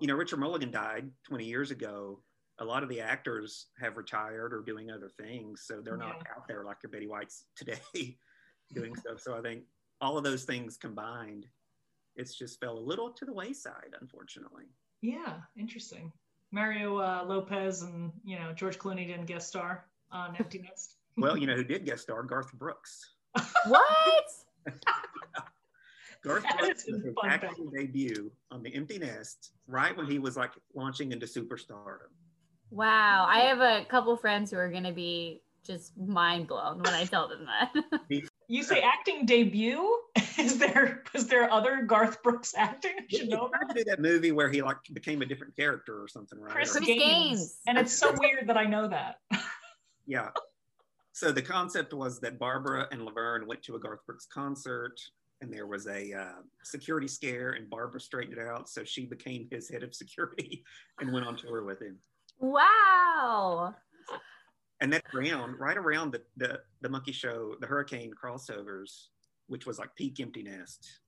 [0.00, 2.18] you know, Richard Mulligan died 20 years ago
[2.62, 6.46] a lot of the actors have retired or doing other things, so they're not out
[6.46, 8.16] there like your Betty White's today
[8.72, 9.20] doing stuff.
[9.20, 9.64] So I think
[10.00, 11.46] all of those things combined,
[12.16, 14.66] it's just fell a little to the wayside, unfortunately.
[15.00, 16.12] Yeah, interesting.
[16.52, 20.96] Mario uh, Lopez and you know George Clooney didn't guest star on Empty Nest.
[21.16, 22.22] well, you know who did guest star?
[22.22, 23.10] Garth Brooks.
[23.66, 24.26] what?
[26.22, 31.10] Garth Brooks his actual debut on the Empty Nest right when he was like launching
[31.10, 32.12] into superstardom.
[32.72, 33.26] Wow.
[33.28, 37.04] I have a couple friends who are going to be just mind blown when I
[37.04, 38.02] tell them that.
[38.48, 39.98] you say acting debut?
[40.38, 42.92] Is there was there other Garth Brooks acting?
[42.98, 43.74] I should know about.
[43.74, 46.54] do that movie where he like became a different character or something, right?
[46.54, 47.00] Chris, Chris Gaines.
[47.02, 47.58] Gaines.
[47.66, 49.16] And it's so weird that I know that.
[50.06, 50.30] yeah.
[51.12, 54.98] So the concept was that Barbara and Laverne went to a Garth Brooks concert
[55.42, 58.68] and there was a uh, security scare and Barbara straightened it out.
[58.70, 60.64] So she became his head of security
[61.00, 61.98] and went on tour with him.
[62.38, 63.74] Wow.
[64.80, 69.06] And that's around right around the, the the monkey show, the hurricane crossovers,
[69.46, 71.00] which was like peak empty nest.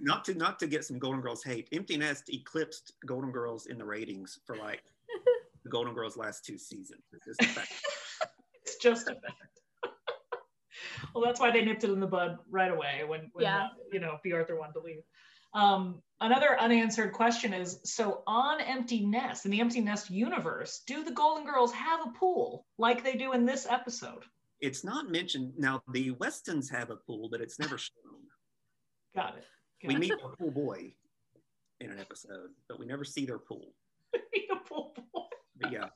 [0.00, 1.68] Not to not to get some Golden Girls hate.
[1.72, 4.82] Empty Nest eclipsed Golden Girls in the ratings for like
[5.64, 7.02] the Golden Girls last two seasons.
[7.12, 7.72] It's just a fact.
[8.62, 9.60] it's just a fact.
[11.14, 13.64] well, that's why they nipped it in the bud right away when, when yeah.
[13.64, 15.02] uh, you know, Bea Arthur wanted to leave.
[15.58, 21.02] Um, another unanswered question is so on Empty Nest, in the Empty Nest universe, do
[21.02, 24.22] the Golden Girls have a pool like they do in this episode?
[24.60, 25.54] It's not mentioned.
[25.58, 28.20] Now, the Westons have a pool, but it's never shown.
[29.16, 29.44] Got it.
[29.82, 30.92] Got we meet a pool boy
[31.80, 33.74] in an episode, but we never see their pool.
[34.14, 35.22] meet a pool boy.
[35.60, 35.86] But yeah.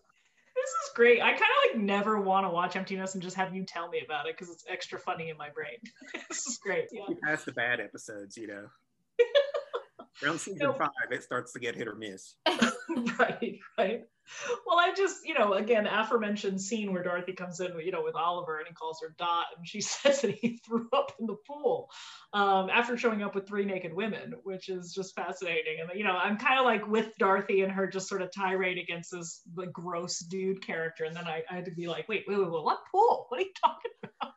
[0.57, 1.21] This is great.
[1.21, 3.89] I kind of like never want to watch Empty Nest and just have you tell
[3.89, 5.79] me about it because it's extra funny in my brain.
[6.29, 6.87] this is great.
[6.91, 7.03] Yeah.
[7.25, 8.67] Past the bad episodes, you know.
[10.23, 12.35] Around season five, it starts to get hit or miss.
[13.19, 14.03] right, right.
[14.67, 18.15] Well, I just, you know, again, aforementioned scene where Dorothy comes in, you know, with
[18.15, 21.37] Oliver and he calls her Dot, and she says that he threw up in the
[21.47, 21.91] pool
[22.33, 25.79] um, after showing up with three naked women, which is just fascinating.
[25.81, 28.79] And you know, I'm kind of like with Dorothy and her just sort of tirade
[28.79, 32.25] against this like gross dude character, and then I, I had to be like, wait,
[32.29, 33.27] wait, wait, wait, what pool?
[33.29, 34.35] What are you talking about?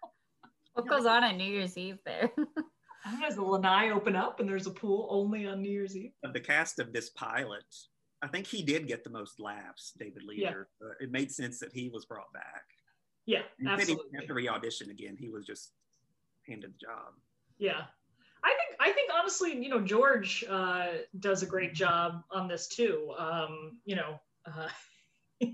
[0.73, 2.31] What goes on at New Year's Eve there?
[3.21, 6.11] does the lanai open up and there's a pool only on New Year's Eve?
[6.23, 7.65] Of the cast of this pilot,
[8.21, 10.67] I think he did get the most laughs, David Leisure.
[10.81, 10.87] Yeah.
[10.87, 12.63] Uh, it made sense that he was brought back.
[13.25, 14.19] Yeah, absolutely.
[14.19, 15.71] After he auditioned again, he was just
[16.47, 17.13] handed the job.
[17.57, 17.83] Yeah,
[18.43, 20.87] I think I think honestly, you know, George uh,
[21.19, 23.13] does a great job on this too.
[23.17, 24.67] Um, you know, uh,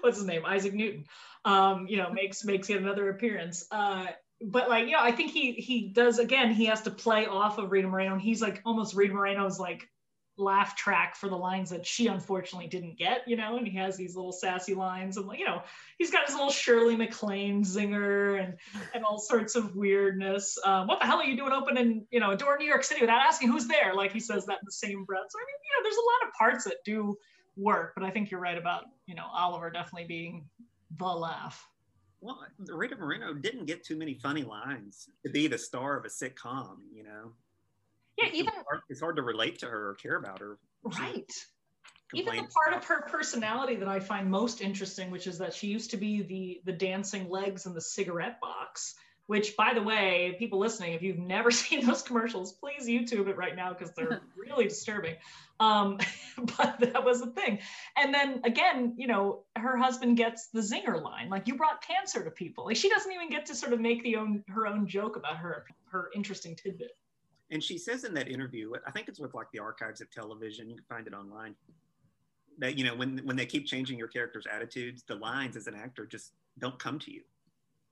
[0.00, 0.44] what's his name?
[0.46, 1.04] Isaac Newton.
[1.44, 3.66] Um, you know, makes makes yet another appearance.
[3.70, 4.06] Uh,
[4.40, 6.52] but like, you know, I think he he does again.
[6.52, 9.88] He has to play off of Rita Moreno, and he's like almost Rita Moreno's like
[10.38, 13.96] laugh track for the lines that she unfortunately didn't get, you know, and he has
[13.96, 15.62] these little sassy lines and you know,
[15.98, 18.54] he's got his little Shirley MacLaine zinger and
[18.94, 20.56] and all sorts of weirdness.
[20.64, 22.84] Um, what the hell are you doing opening, you know, a door in New York
[22.84, 23.94] City without asking who's there?
[23.94, 25.26] Like he says that in the same breath.
[25.28, 27.18] So I mean, you know, there's a lot of parts that do
[27.56, 30.46] work, but I think you're right about, you know, Oliver definitely being
[30.96, 31.66] the laugh.
[32.20, 36.08] Well, Rita Moreno didn't get too many funny lines to be the star of a
[36.08, 37.32] sitcom, you know?
[38.16, 40.58] Yeah even it's hard, it's hard to relate to her or care about her.
[40.82, 41.32] Right.
[42.14, 45.66] Even the part of her personality that i find most interesting which is that she
[45.66, 48.94] used to be the the dancing legs in the cigarette box
[49.28, 53.36] which by the way people listening if you've never seen those commercials please youtube it
[53.36, 55.14] right now because they're really disturbing.
[55.60, 55.98] Um,
[56.58, 57.58] but that was the thing.
[57.96, 62.24] And then again you know her husband gets the zinger line like you brought cancer
[62.24, 62.66] to people.
[62.66, 65.36] Like she doesn't even get to sort of make the own her own joke about
[65.36, 66.96] her her interesting tidbit.
[67.50, 70.68] And she says in that interview, I think it's with like the archives of television,
[70.68, 71.54] you can find it online,
[72.58, 75.74] that, you know, when, when they keep changing your character's attitudes, the lines as an
[75.74, 77.22] actor just don't come to you.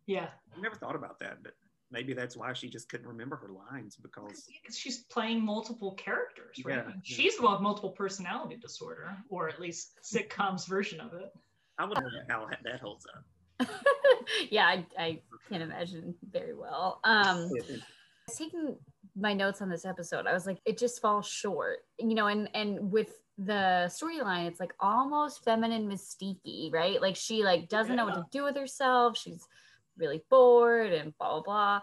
[0.06, 0.28] Yeah.
[0.56, 1.52] I never thought about that, but
[1.90, 6.84] maybe that's why she just couldn't remember her lines because she's playing multiple characters, right?
[6.86, 7.40] Yeah, she's yeah.
[7.40, 11.32] the one with multiple personality disorder, or at least sitcom's version of it.
[11.78, 13.68] I wonder how that holds up.
[14.50, 17.00] yeah, I, I can imagine very well.
[17.04, 17.50] Um,
[18.36, 18.76] taking
[19.14, 20.26] my notes on this episode.
[20.26, 24.60] I was like, it just falls short, you know, and and with the storyline, it's
[24.60, 27.00] like almost feminine mystique, right?
[27.00, 27.96] Like she like doesn't yeah.
[27.96, 29.16] know what to do with herself.
[29.16, 29.46] She's
[29.98, 31.80] really bored and blah blah blah.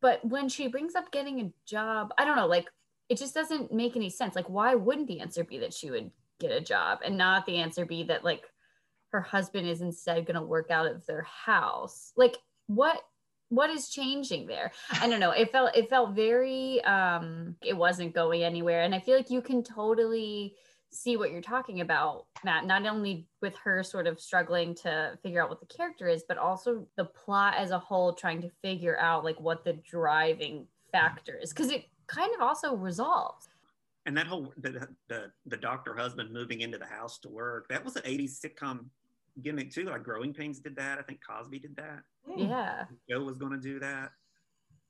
[0.00, 2.68] But when she brings up getting a job, I don't know, like
[3.08, 4.34] it just doesn't make any sense.
[4.34, 6.10] Like, why wouldn't the answer be that she would
[6.40, 8.44] get a job and not the answer be that like
[9.12, 12.12] her husband is instead going to work out of their house?
[12.16, 13.00] Like, what
[13.50, 18.14] what is changing there i don't know it felt it felt very um it wasn't
[18.14, 20.54] going anywhere and i feel like you can totally
[20.94, 25.42] see what you're talking about matt not only with her sort of struggling to figure
[25.42, 28.98] out what the character is but also the plot as a whole trying to figure
[28.98, 33.48] out like what the driving factor is because it kind of also resolves
[34.06, 37.84] and that whole the, the the doctor husband moving into the house to work that
[37.84, 38.86] was an 80s sitcom
[39.42, 39.84] gimmick too.
[39.84, 40.98] Like Growing Pains did that.
[40.98, 42.02] I think Cosby did that.
[42.36, 42.84] Yeah.
[43.10, 44.10] Joe was going to do that.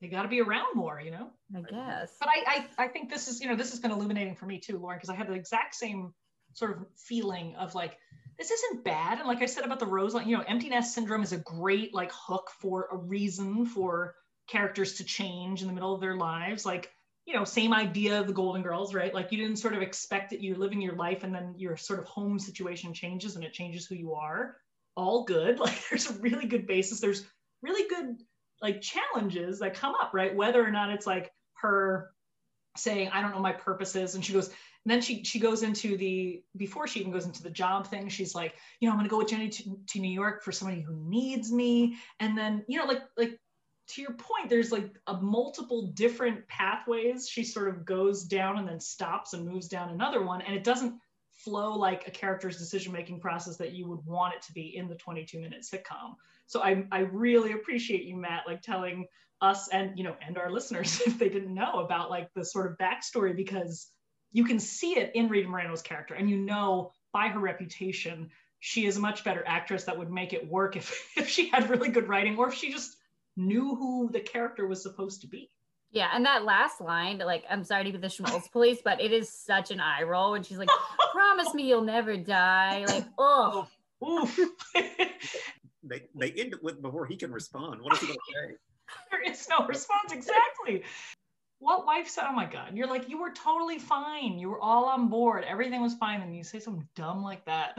[0.01, 1.29] They got to be around more, you know.
[1.55, 2.15] I guess.
[2.19, 4.59] But I, I, I think this is, you know, this has been illuminating for me
[4.59, 6.13] too, Lauren, because I had the exact same
[6.53, 7.97] sort of feeling of like,
[8.37, 9.19] this isn't bad.
[9.19, 11.93] And like I said about the rose, you know, empty nest syndrome is a great
[11.93, 14.15] like hook for a reason for
[14.47, 16.65] characters to change in the middle of their lives.
[16.65, 16.91] Like
[17.25, 19.13] you know, same idea of the Golden Girls, right?
[19.13, 21.99] Like you didn't sort of expect that you're living your life and then your sort
[21.99, 24.57] of home situation changes and it changes who you are.
[24.95, 25.59] All good.
[25.65, 26.99] Like there's a really good basis.
[26.99, 27.25] There's
[27.63, 28.17] really good
[28.61, 30.35] like challenges that come up, right?
[30.35, 32.11] Whether or not it's like her
[32.77, 34.15] saying, I don't know my purposes.
[34.15, 37.41] And she goes, and then she she goes into the before she even goes into
[37.41, 40.11] the job thing, she's like, you know, I'm gonna go with Jenny to, to New
[40.11, 41.95] York for somebody who needs me.
[42.19, 43.39] And then, you know, like like
[43.89, 47.27] to your point, there's like a multiple different pathways.
[47.27, 50.63] She sort of goes down and then stops and moves down another one, and it
[50.63, 50.95] doesn't
[51.35, 54.87] flow like a character's decision making process that you would want it to be in
[54.87, 56.15] the 22 minute sitcom.
[56.47, 59.07] So I, I really appreciate you, Matt, like telling
[59.41, 62.71] us and you know and our listeners if they didn't know about like the sort
[62.71, 63.89] of backstory because
[64.31, 68.29] you can see it in Rita Moreno's character, and you know by her reputation
[68.59, 71.69] she is a much better actress that would make it work if if she had
[71.69, 72.97] really good writing or if she just
[73.37, 75.49] knew who the character was supposed to be.
[75.95, 79.13] Yeah, and that last line, like, I'm sorry to be the schmaltz police, but it
[79.13, 80.69] is such an eye roll when she's like,
[81.13, 83.65] "Promise me you'll never die." Like, oh,
[84.05, 84.37] oof.
[85.83, 87.81] they they end it with before he can respond.
[87.81, 88.55] What is he going to say?
[89.09, 90.11] There is no response.
[90.11, 90.83] Exactly.
[91.59, 94.37] What wife said, "Oh my God!" You're like, you were totally fine.
[94.37, 95.45] You were all on board.
[95.47, 97.77] Everything was fine, and you say something dumb like that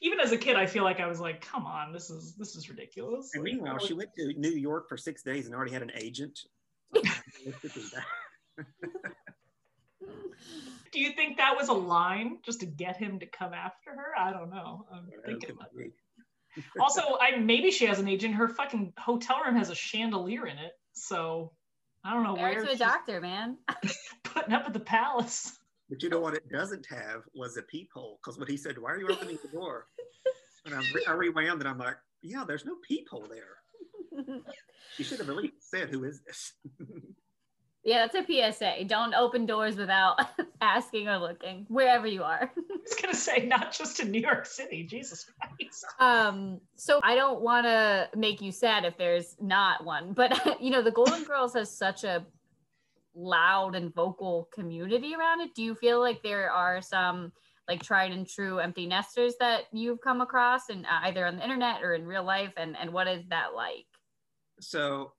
[0.00, 2.56] even as a kid, I feel like I was like, come on, this is this
[2.56, 3.30] is ridiculous.
[3.34, 6.38] And meanwhile, she went to New York for six days and already had an agent.
[10.92, 14.18] Do you think that was a line just to get him to come after her?
[14.18, 14.86] I don't know.
[14.92, 15.56] I'm thinking
[16.80, 18.34] also, I maybe she has an agent.
[18.34, 21.52] Her fucking hotel room has a chandelier in it, so
[22.04, 22.66] I don't know Married where.
[22.66, 23.58] To a doctor, man.
[24.24, 25.56] putting up at the palace.
[25.90, 28.20] But you know what it doesn't have was a peephole.
[28.22, 29.86] Because what he said, why are you opening the door?
[30.66, 34.36] And I, re- I rewound and I'm like, yeah, there's no peephole there.
[34.96, 36.52] She should have at least said, who is this?
[37.82, 38.84] Yeah, that's a PSA.
[38.84, 40.20] Don't open doors without
[40.60, 42.50] asking or looking wherever you are.
[42.54, 44.82] I was gonna say not just in New York City.
[44.84, 45.86] Jesus Christ.
[45.98, 50.70] Um, so I don't want to make you sad if there's not one, but you
[50.70, 52.26] know, the Golden Girls has such a
[53.20, 55.54] loud and vocal community around it.
[55.54, 57.32] Do you feel like there are some
[57.68, 61.42] like tried and true empty nesters that you've come across and uh, either on the
[61.42, 63.86] internet or in real life and and what is that like?
[64.60, 65.12] So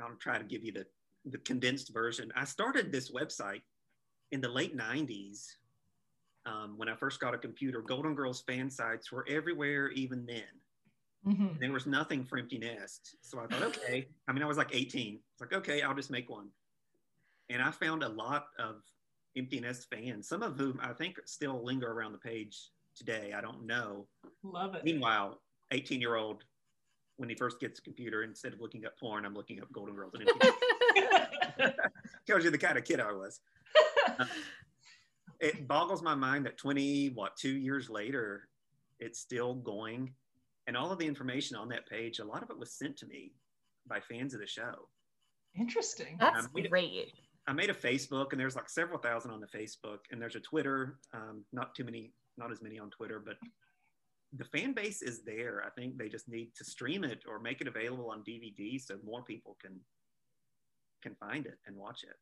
[0.00, 0.86] I'll try to give you the
[1.26, 2.32] the condensed version.
[2.36, 3.62] I started this website
[4.30, 5.46] in the late 90s
[6.46, 7.82] um, when I first got a computer.
[7.82, 10.44] Golden Girls fan sites were everywhere, even then.
[11.26, 11.58] Mhm.
[11.58, 13.16] There was nothing for Empty Nest.
[13.22, 14.08] So I thought, okay.
[14.28, 15.18] I mean, I was like 18.
[15.32, 16.48] It's like, okay, I'll just make one.
[17.50, 18.76] And I found a lot of
[19.36, 23.32] Empty Nest fans, some of whom I think still linger around the page today.
[23.36, 24.06] I don't know.
[24.42, 24.84] Love it.
[24.84, 25.40] Meanwhile,
[25.70, 26.44] 18 year old,
[27.18, 29.94] when he first gets a computer, instead of looking up porn, I'm looking up Golden
[29.94, 31.74] Girls and Empty Nest.
[32.26, 33.40] tells you the kind of kid I was.
[34.18, 34.24] Uh,
[35.40, 38.48] it boggles my mind that 20, what, two years later,
[38.98, 40.12] it's still going.
[40.66, 43.06] And all of the information on that page, a lot of it was sent to
[43.06, 43.32] me
[43.86, 44.88] by fans of the show.
[45.54, 46.16] Interesting.
[46.18, 47.12] That's Um, great.
[47.48, 50.40] I made a Facebook, and there's like several thousand on the Facebook, and there's a
[50.40, 50.98] Twitter.
[51.14, 53.36] Um, not too many, not as many on Twitter, but
[54.36, 55.62] the fan base is there.
[55.64, 58.96] I think they just need to stream it or make it available on DVD so
[59.04, 59.80] more people can
[61.02, 62.16] can find it and watch it.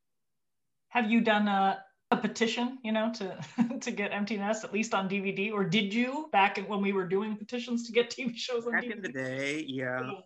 [0.89, 4.95] Have you done a, a petition, you know, to to get Empty Nest at least
[4.95, 8.67] on DVD, or did you back when we were doing petitions to get TV shows
[8.67, 8.93] on Back DVD?
[8.97, 10.21] in the day, yeah, Yeah,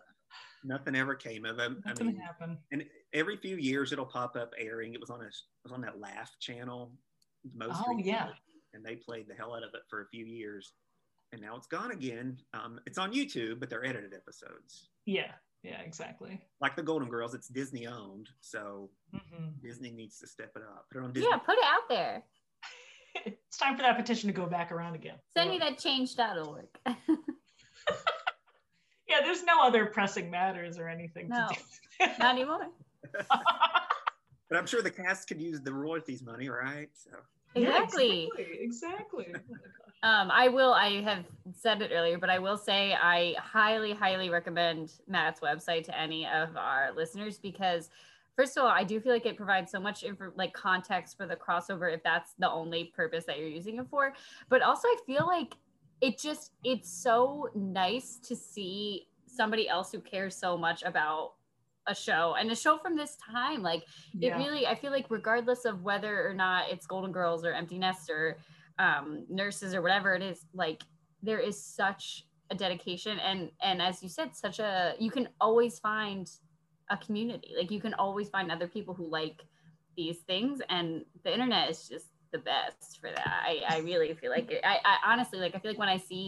[0.63, 1.71] nothing ever came of it.
[1.85, 2.57] I mean, happened.
[2.71, 2.83] and
[3.13, 4.93] every few years it'll pop up airing.
[4.93, 5.33] It was on a it
[5.63, 6.91] was on that Laugh channel.
[7.55, 8.27] Most Oh, yeah.
[8.27, 8.33] recently,
[8.73, 10.73] and they played the hell out of it for a few years,
[11.31, 12.37] and now it's gone again.
[12.53, 14.89] Um, it's on YouTube, but they're edited episodes.
[15.05, 15.31] Yeah,
[15.63, 16.39] yeah, exactly.
[16.59, 20.85] Like the Golden Girls, it's Disney owned, so hmm Disney needs to step it up.
[20.91, 21.29] Put it on Disney.
[21.31, 22.23] Yeah, put it out there.
[23.25, 25.15] It's time for that petition to go back around again.
[25.35, 26.67] Send me that change.org.
[29.29, 31.47] Yeah, there's no other pressing matters or anything No.
[31.47, 31.55] to
[32.07, 32.11] do.
[32.19, 32.67] Not anymore.
[34.49, 36.89] But I'm sure the cast could use the royalties money, right?
[36.95, 37.11] So
[37.53, 38.31] Yeah, Exactly.
[38.35, 38.57] exactly.
[38.63, 39.25] exactly.
[39.35, 40.21] Oh my gosh.
[40.21, 44.31] Um, I will, I have said it earlier, but I will say I highly, highly
[44.31, 47.91] recommend Matt's website to any of our listeners because
[48.35, 51.27] first of all, I do feel like it provides so much info, like context for
[51.27, 54.13] the crossover if that's the only purpose that you're using it for.
[54.49, 55.53] But also I feel like
[56.01, 59.08] it just it's so nice to see
[59.39, 61.25] somebody else who cares so much about
[61.87, 63.61] a show and a show from this time.
[63.71, 63.83] Like
[64.13, 64.27] Yeah.
[64.27, 67.77] it really i feel like regardless of whether or not it's golden girls or empty
[67.85, 68.23] nest or
[68.85, 69.07] um,
[69.39, 70.81] nurses or whatever it is like
[71.27, 74.73] there is such a dedication and and as you said such a
[75.05, 76.25] you can always find
[76.95, 79.39] a community like you can always find other people who like
[79.99, 80.87] these things and
[81.23, 84.75] the internet is just the best for that i, I really feel like it I,
[84.91, 86.23] I honestly like i feel like when i see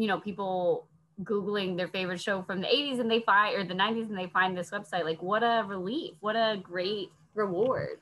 [0.00, 0.88] you know people
[1.22, 4.26] googling their favorite show from the 80s and they find or the 90s and they
[4.26, 8.00] find this website like what a relief what a great reward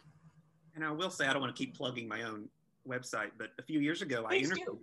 [0.74, 2.48] And I will say, I don't want to keep plugging my own
[2.88, 4.54] website, but a few years ago, I Please do.
[4.54, 4.78] interviewed,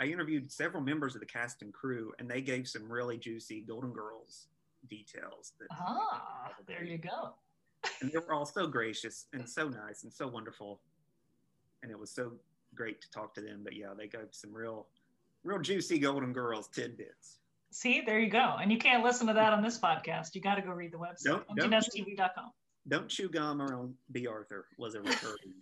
[0.00, 3.60] I interviewed several members of the cast and crew, and they gave some really juicy
[3.60, 4.48] Golden Girls
[4.90, 5.52] details.
[5.60, 7.34] That, Ah, there you go.
[8.00, 10.80] and they were all so gracious and so nice and so wonderful,
[11.82, 12.32] and it was so
[12.74, 13.60] great to talk to them.
[13.62, 14.88] But yeah, they gave some real,
[15.44, 17.38] real juicy Golden Girls tidbits.
[17.70, 18.56] See, there you go.
[18.60, 20.34] And you can't listen to that on this podcast.
[20.34, 22.50] You got to go read the website, Don't- don't- emptynestTV.com.
[22.86, 25.54] Don't chew gum around Bea Arthur was a recurring,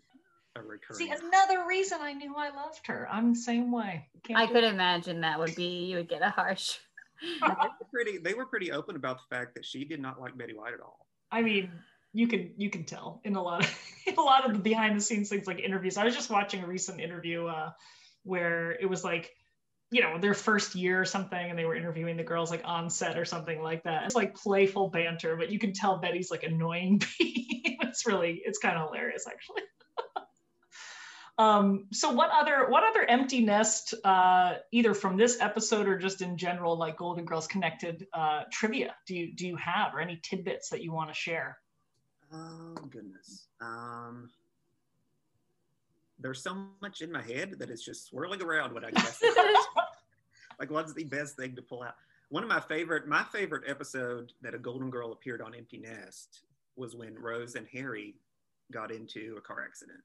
[0.54, 0.98] a recurring.
[0.98, 3.08] See, another reason I knew I loved her.
[3.10, 4.08] I'm the same way.
[4.22, 4.72] Can't i could it.
[4.72, 6.78] imagine that would be you would get a harsh
[7.40, 8.18] they were pretty.
[8.18, 10.80] They were pretty open about the fact that she did not like Betty White at
[10.80, 11.06] all.
[11.30, 11.70] I mean,
[12.12, 13.78] you can you can tell in a lot of
[14.18, 15.96] a lot of the behind the scenes things like interviews.
[15.96, 17.70] I was just watching a recent interview uh,
[18.22, 19.30] where it was like,
[19.90, 22.90] you know, their first year or something, and they were interviewing the girls like on
[22.90, 24.04] set or something like that.
[24.04, 27.02] It's like playful banter, but you can tell Betty's like annoying.
[27.20, 29.62] it's really it's kind of hilarious actually.
[31.38, 36.22] Um, so what other what other empty nest uh, either from this episode or just
[36.22, 40.18] in general like Golden Girls connected uh, trivia do you do you have or any
[40.22, 41.58] tidbits that you want to share?
[42.32, 43.48] Oh goodness.
[43.60, 44.30] Um,
[46.18, 49.22] there's so much in my head that it's just swirling around what I guess.
[50.58, 51.94] like what's the best thing to pull out?
[52.28, 56.42] One of my favorite, my favorite episode that a Golden Girl appeared on Empty Nest
[56.76, 58.16] was when Rose and Harry
[58.72, 60.00] got into a car accident.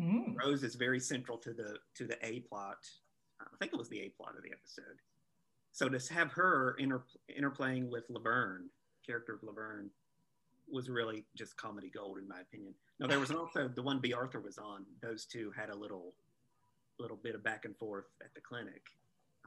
[0.00, 0.34] Hmm.
[0.34, 2.78] Rose is very central to the to the A plot.
[3.40, 4.98] I think it was the A plot of the episode.
[5.72, 7.02] so to have her inter,
[7.38, 8.68] interplaying with Laverne,
[9.06, 9.90] character of Laverne,
[10.72, 12.74] was really just comedy gold in my opinion.
[12.98, 14.84] Now there was also the one Bea Arthur was on.
[15.02, 16.14] Those two had a little,
[16.98, 18.82] little bit of back and forth at the clinic.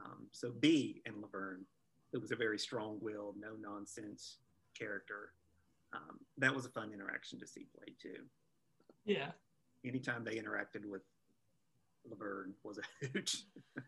[0.04, 1.64] Um, so Bea and Laverne,
[2.12, 4.38] it was a very strong-willed, no nonsense
[4.78, 5.30] character.
[5.92, 8.24] Um, that was a fun interaction to see played too.
[9.04, 9.30] Yeah.
[9.84, 11.02] Anytime they interacted with
[12.08, 13.36] Laverne was a hoot.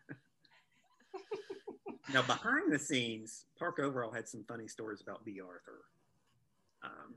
[2.13, 5.81] now behind the scenes, Park Overall had some funny stories about Bea Arthur.
[6.83, 7.15] Um,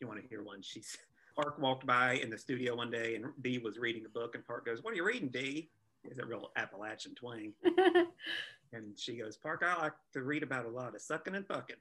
[0.00, 0.62] you want to hear one?
[0.62, 0.96] She's
[1.36, 4.46] Park walked by in the studio one day and Bea was reading a book and
[4.46, 5.70] Park goes, "What are you reading, Bea?"
[6.04, 7.54] Is a real Appalachian twang.
[8.72, 11.76] and she goes, "Park, I like to read about a lot of sucking and fucking,"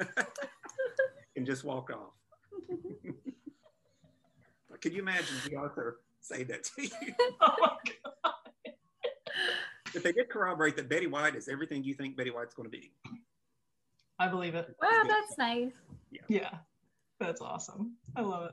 [1.36, 2.14] and just walk off.
[4.80, 6.90] Could you imagine the author say that to you?
[7.40, 7.68] Oh my
[8.04, 8.32] god.
[9.92, 12.76] But they did corroborate that Betty White is everything you think Betty White's going to
[12.76, 12.92] be.
[14.18, 14.74] I believe it.
[14.82, 15.72] wow, that's nice.
[16.28, 16.50] Yeah.
[17.20, 17.94] That's awesome.
[18.14, 18.52] I love it.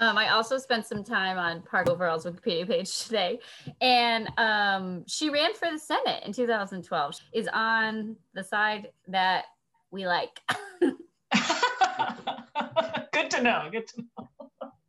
[0.00, 3.38] Um, I also spent some time on Park Overall's Wikipedia page today,
[3.80, 7.14] and um, she ran for the Senate in 2012.
[7.14, 9.44] She Is on the side that
[9.90, 10.40] we like.
[13.12, 13.68] Good to know.
[13.70, 14.28] Good to know.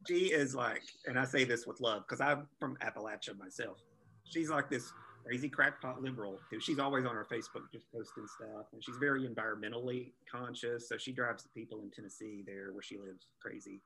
[0.08, 3.78] She is like, and I say this with love because I'm from Appalachia myself.
[4.26, 4.92] She's like this
[5.26, 10.12] crazy crackpot liberal she's always on her Facebook just posting stuff, and she's very environmentally
[10.30, 10.88] conscious.
[10.88, 13.82] So she drives the people in Tennessee there where she lives crazy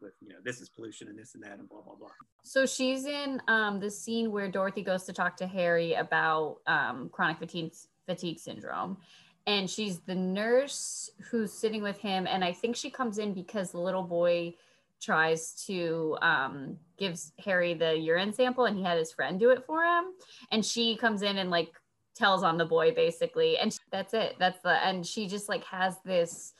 [0.00, 2.08] with you know this is pollution and this and that and blah blah blah.
[2.42, 7.08] So she's in um, the scene where Dorothy goes to talk to Harry about um,
[7.10, 7.72] chronic fatigue,
[8.06, 8.98] fatigue syndrome.
[9.46, 12.26] And she's the nurse who's sitting with him.
[12.26, 14.54] And I think she comes in because the little boy
[15.00, 19.64] tries to um, gives Harry the urine sample and he had his friend do it
[19.66, 20.06] for him.
[20.50, 21.72] And she comes in and like
[22.14, 23.58] tells on the boy basically.
[23.58, 24.36] And that's it.
[24.38, 26.52] That's the, and she just like has this,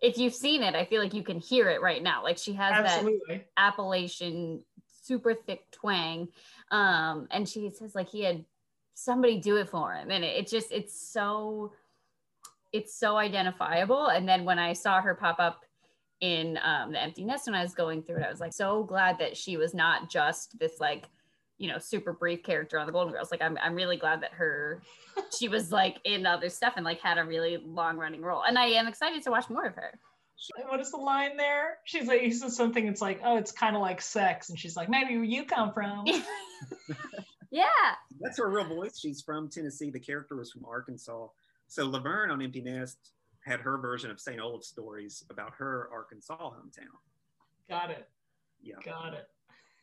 [0.00, 2.22] if you've seen it, I feel like you can hear it right now.
[2.22, 3.44] Like she has that Absolutely.
[3.56, 4.62] Appalachian
[5.02, 6.28] super thick twang.
[6.70, 8.44] Um, and she says like he had
[8.94, 10.10] somebody do it for him.
[10.10, 11.72] And it, it just it's so
[12.72, 14.08] it's so identifiable.
[14.08, 15.64] And then when I saw her pop up
[16.20, 18.84] in um, the empty nest when I was going through it, I was like so
[18.84, 21.08] glad that she was not just this like
[21.58, 23.30] you know super brief character on the Golden Girls.
[23.30, 24.82] Like I'm I'm really glad that her
[25.38, 28.42] she was like in other stuff and like had a really long running role.
[28.46, 29.98] And I am excited to watch more of her.
[30.68, 31.78] What is the line there?
[31.84, 32.86] She's like, he says something.
[32.86, 35.72] It's like, oh, it's kind of like sex, and she's like, maybe where you come
[35.72, 36.04] from.
[37.50, 37.64] yeah.
[38.20, 38.98] That's her real voice.
[38.98, 39.90] She's from Tennessee.
[39.90, 41.28] The character was from Arkansas.
[41.68, 42.98] So Laverne on Empty Nest
[43.46, 44.40] had her version of St.
[44.40, 46.90] Olaf stories about her Arkansas hometown.
[47.70, 48.08] Got it.
[48.60, 48.74] Yeah.
[48.84, 49.28] Got it.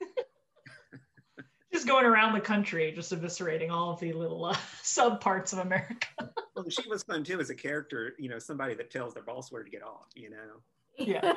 [1.74, 5.60] just going around the country, just eviscerating all of the little uh, sub parts of
[5.60, 6.08] America.
[6.56, 9.52] Well, she was fun too as a character, you know, somebody that tells their boss
[9.52, 10.62] where to get off, you know,
[11.00, 11.34] Yeah.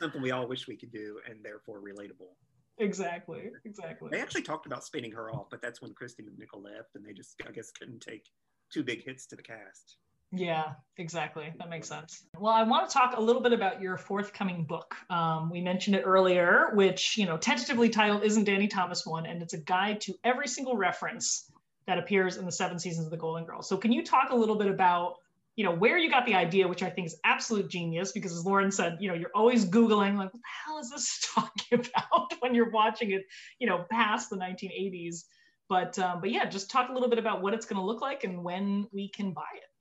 [0.00, 2.30] something we all wish we could do and therefore relatable.
[2.78, 3.50] exactly.
[3.66, 4.08] Exactly.
[4.10, 7.12] They actually talked about spinning her off, but that's when Kristy McNichol left and they
[7.12, 8.24] just, I guess, couldn't take
[8.72, 9.98] two big hits to the cast.
[10.32, 11.52] Yeah, exactly.
[11.58, 12.24] That makes sense.
[12.38, 14.94] Well, I want to talk a little bit about your forthcoming book.
[15.10, 19.26] Um, we mentioned it earlier, which, you know, tentatively titled Isn't Danny Thomas One?
[19.26, 21.50] And it's a guide to every single reference
[21.86, 23.68] that appears in the seven seasons of The Golden Girls.
[23.68, 25.16] So, can you talk a little bit about,
[25.56, 28.46] you know, where you got the idea, which I think is absolute genius, because as
[28.46, 32.32] Lauren said, you know, you're always Googling, like, what the hell is this talking about
[32.40, 33.22] when you're watching it,
[33.58, 35.24] you know, past the 1980s.
[35.68, 38.00] But, um, but yeah, just talk a little bit about what it's going to look
[38.00, 39.71] like and when we can buy it.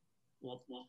[0.42, 0.88] Well, well,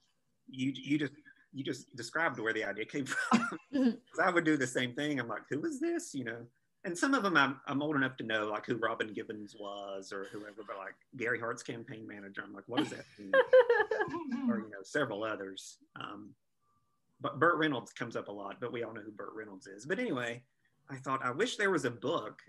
[0.49, 1.13] you you just
[1.53, 3.59] you just described where the idea came from.
[4.23, 5.21] I would do the same thing.
[5.21, 6.15] I'm like, who is this?
[6.15, 6.47] You know,
[6.85, 10.13] and some of them I'm, I'm old enough to know, like who Robin Givens was
[10.13, 13.33] or whoever, but like Gary Hart's campaign manager, I'm like, what does that mean?
[14.51, 15.79] or you know, several others.
[16.01, 16.31] Um,
[17.21, 19.87] but Burt Reynolds comes up a lot, but we all know who Burt Reynolds is.
[19.87, 20.43] But anyway,
[20.91, 22.41] I thought I wish there was a book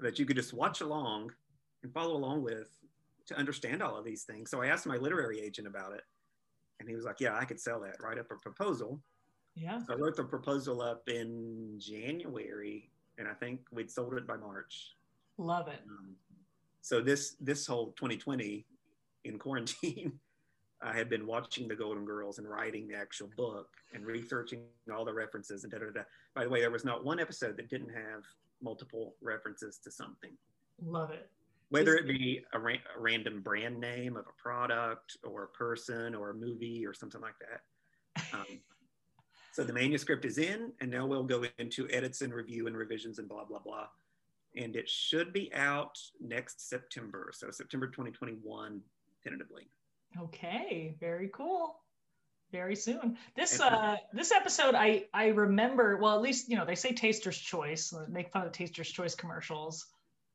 [0.00, 1.30] that you could just watch along
[1.84, 2.68] and follow along with
[3.26, 4.50] to understand all of these things.
[4.50, 6.02] So I asked my literary agent about it,
[6.80, 8.02] and he was like, "Yeah, I could sell that.
[8.02, 9.00] Write up a proposal."
[9.54, 9.78] yeah.
[9.86, 14.36] So I wrote the proposal up in January, and I think we'd sold it by
[14.36, 14.96] March.
[15.38, 15.80] Love it.
[15.88, 16.14] Um,
[16.80, 18.66] so this this whole 2020
[19.24, 20.18] in quarantine,
[20.82, 24.62] I had been watching the Golden Girls and writing the actual book and researching
[24.92, 26.02] all the references and da da da.
[26.34, 28.24] By the way, there was not one episode that didn't have
[28.62, 30.32] multiple references to something,
[30.82, 31.28] Love it.
[31.70, 36.14] Whether it be a, ra- a random brand name of a product or a person
[36.14, 38.36] or a movie or something like that.
[38.36, 38.60] Um,
[39.52, 43.18] so the manuscript is in, and now we'll go into edits and review and revisions
[43.18, 43.86] and blah blah blah.
[44.56, 48.80] And it should be out next September, so September 2021,
[49.22, 49.68] tentatively.
[50.20, 51.76] Okay, very cool.
[52.50, 53.16] Very soon.
[53.36, 57.38] This uh this episode I I remember well at least you know they say taster's
[57.38, 59.86] choice make fun of taster's choice commercials.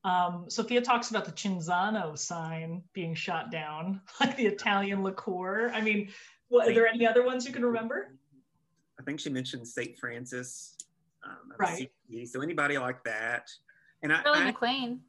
[0.06, 5.72] Um, Sophia talks about the Cinzano sign being shot down, like the Italian liqueur.
[5.74, 6.10] I mean,
[6.47, 8.16] what, are there any other ones you can remember?
[8.99, 9.97] I think she mentioned St.
[9.97, 10.76] Francis.
[11.26, 11.91] Um, right.
[12.26, 13.49] So anybody like that.
[14.03, 14.99] And I, Shirley I MacLaine.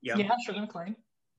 [0.00, 0.16] Yeah.
[0.16, 0.96] Yeah, Shirley MacLaine.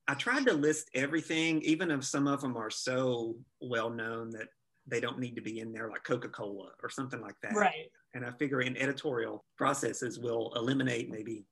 [0.08, 4.50] I tried to list everything, even if some of them are so well known that
[4.86, 7.56] they don't need to be in there, like Coca Cola or something like that.
[7.56, 7.90] Right.
[8.14, 11.46] And I figure in editorial processes will eliminate maybe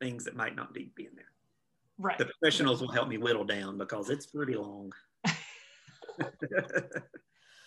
[0.00, 1.24] things that might not need to be in there.
[1.98, 2.18] Right.
[2.18, 4.92] The professionals will help me whittle down because it's pretty long.
[6.18, 6.32] but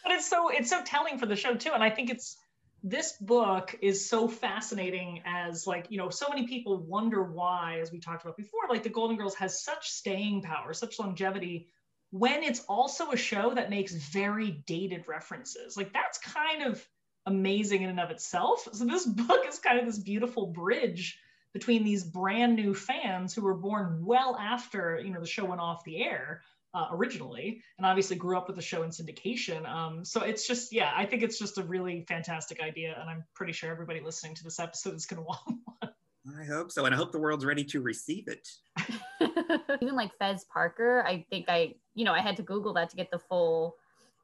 [0.07, 2.37] it's so it's so telling for the show too, and I think it's
[2.83, 7.91] this book is so fascinating as like you know so many people wonder why as
[7.91, 11.67] we talked about before like the golden girls has such staying power such longevity
[12.09, 16.83] when it's also a show that makes very dated references like that's kind of
[17.27, 21.19] amazing in and of itself so this book is kind of this beautiful bridge
[21.53, 25.61] between these brand new fans who were born well after you know the show went
[25.61, 26.41] off the air
[26.73, 29.67] uh, originally, and obviously grew up with the show in syndication.
[29.67, 33.23] Um, so it's just, yeah, I think it's just a really fantastic idea, and I'm
[33.35, 35.91] pretty sure everybody listening to this episode is going to want one.
[36.39, 38.47] I hope so, and I hope the world's ready to receive it.
[39.81, 42.95] Even like Fess Parker, I think I, you know, I had to Google that to
[42.95, 43.75] get the full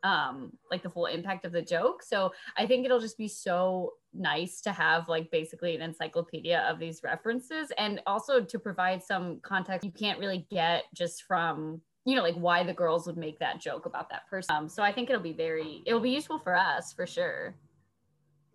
[0.04, 3.94] um like the full impact of the joke so i think it'll just be so
[4.14, 9.40] nice to have like basically an encyclopedia of these references and also to provide some
[9.42, 13.38] context you can't really get just from you know, like why the girls would make
[13.40, 14.56] that joke about that person.
[14.56, 17.54] Um, so I think it'll be very, it'll be useful for us for sure.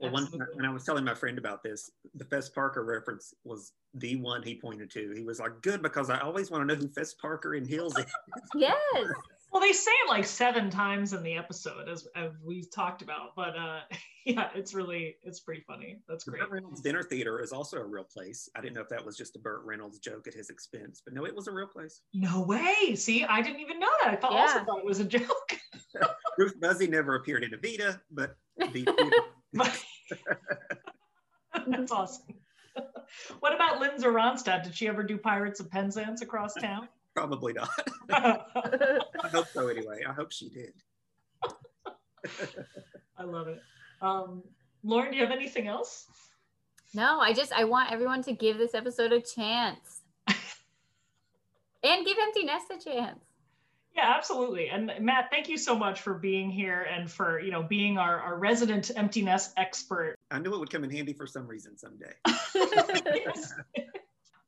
[0.01, 3.73] Well, one when I was telling my friend about this, the Fess Parker reference was
[3.95, 5.13] the one he pointed to.
[5.15, 7.97] He was like, "Good because I always want to know who Fess Parker in Hills
[7.97, 8.07] is."
[8.57, 8.75] yes.
[9.53, 13.37] Well, they say it like seven times in the episode, as, as we talked about.
[13.37, 13.81] But uh,
[14.25, 15.99] yeah, it's really it's pretty funny.
[16.09, 16.41] That's great.
[16.41, 18.49] Burt Reynolds Dinner Theater is also a real place.
[18.57, 21.13] I didn't know if that was just a Burt Reynolds joke at his expense, but
[21.13, 22.01] no, it was a real place.
[22.15, 22.95] No way.
[22.95, 24.15] See, I didn't even know that.
[24.15, 24.41] I thought yeah.
[24.41, 25.59] also thought it was a joke.
[26.39, 28.87] Ruth Buzzi never appeared in Evita, but the.
[31.67, 32.25] That's awesome.
[33.41, 34.65] what about Linda Ronstadt?
[34.65, 36.89] Did she ever do Pirates of Penzance across town?
[37.15, 37.69] Probably not.
[38.11, 40.01] I hope so anyway.
[40.09, 40.73] I hope she did.
[43.19, 43.61] I love it.
[44.01, 44.43] Um,
[44.83, 46.07] Lauren, do you have anything else?
[46.95, 50.01] No, I just I want everyone to give this episode a chance.
[50.27, 53.25] and give Empty Nest a chance.
[53.95, 54.69] Yeah, absolutely.
[54.69, 58.19] And Matt, thank you so much for being here and for, you know, being our,
[58.19, 60.17] our resident empty nest expert.
[60.31, 62.15] I knew it would come in handy for some reason someday.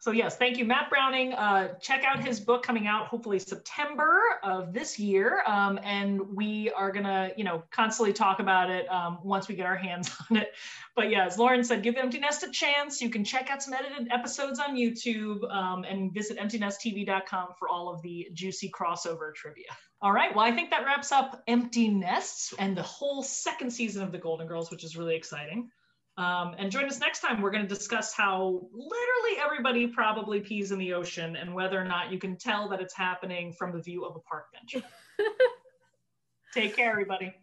[0.04, 1.32] So yes, thank you, Matt Browning.
[1.32, 6.70] Uh, check out his book coming out hopefully September of this year, um, and we
[6.72, 10.36] are gonna, you know, constantly talk about it um, once we get our hands on
[10.36, 10.52] it.
[10.94, 13.00] But yeah, as Lauren said, give Empty Nest a chance.
[13.00, 17.88] You can check out some edited episodes on YouTube um, and visit EmptyNestTV.com for all
[17.88, 19.64] of the juicy crossover trivia.
[20.02, 24.02] All right, well, I think that wraps up Empty Nests and the whole second season
[24.02, 25.70] of The Golden Girls, which is really exciting.
[26.16, 27.42] Um, and join us next time.
[27.42, 31.84] We're going to discuss how literally everybody probably pees in the ocean and whether or
[31.84, 34.84] not you can tell that it's happening from the view of a park bench.
[36.54, 37.34] Take care, everybody.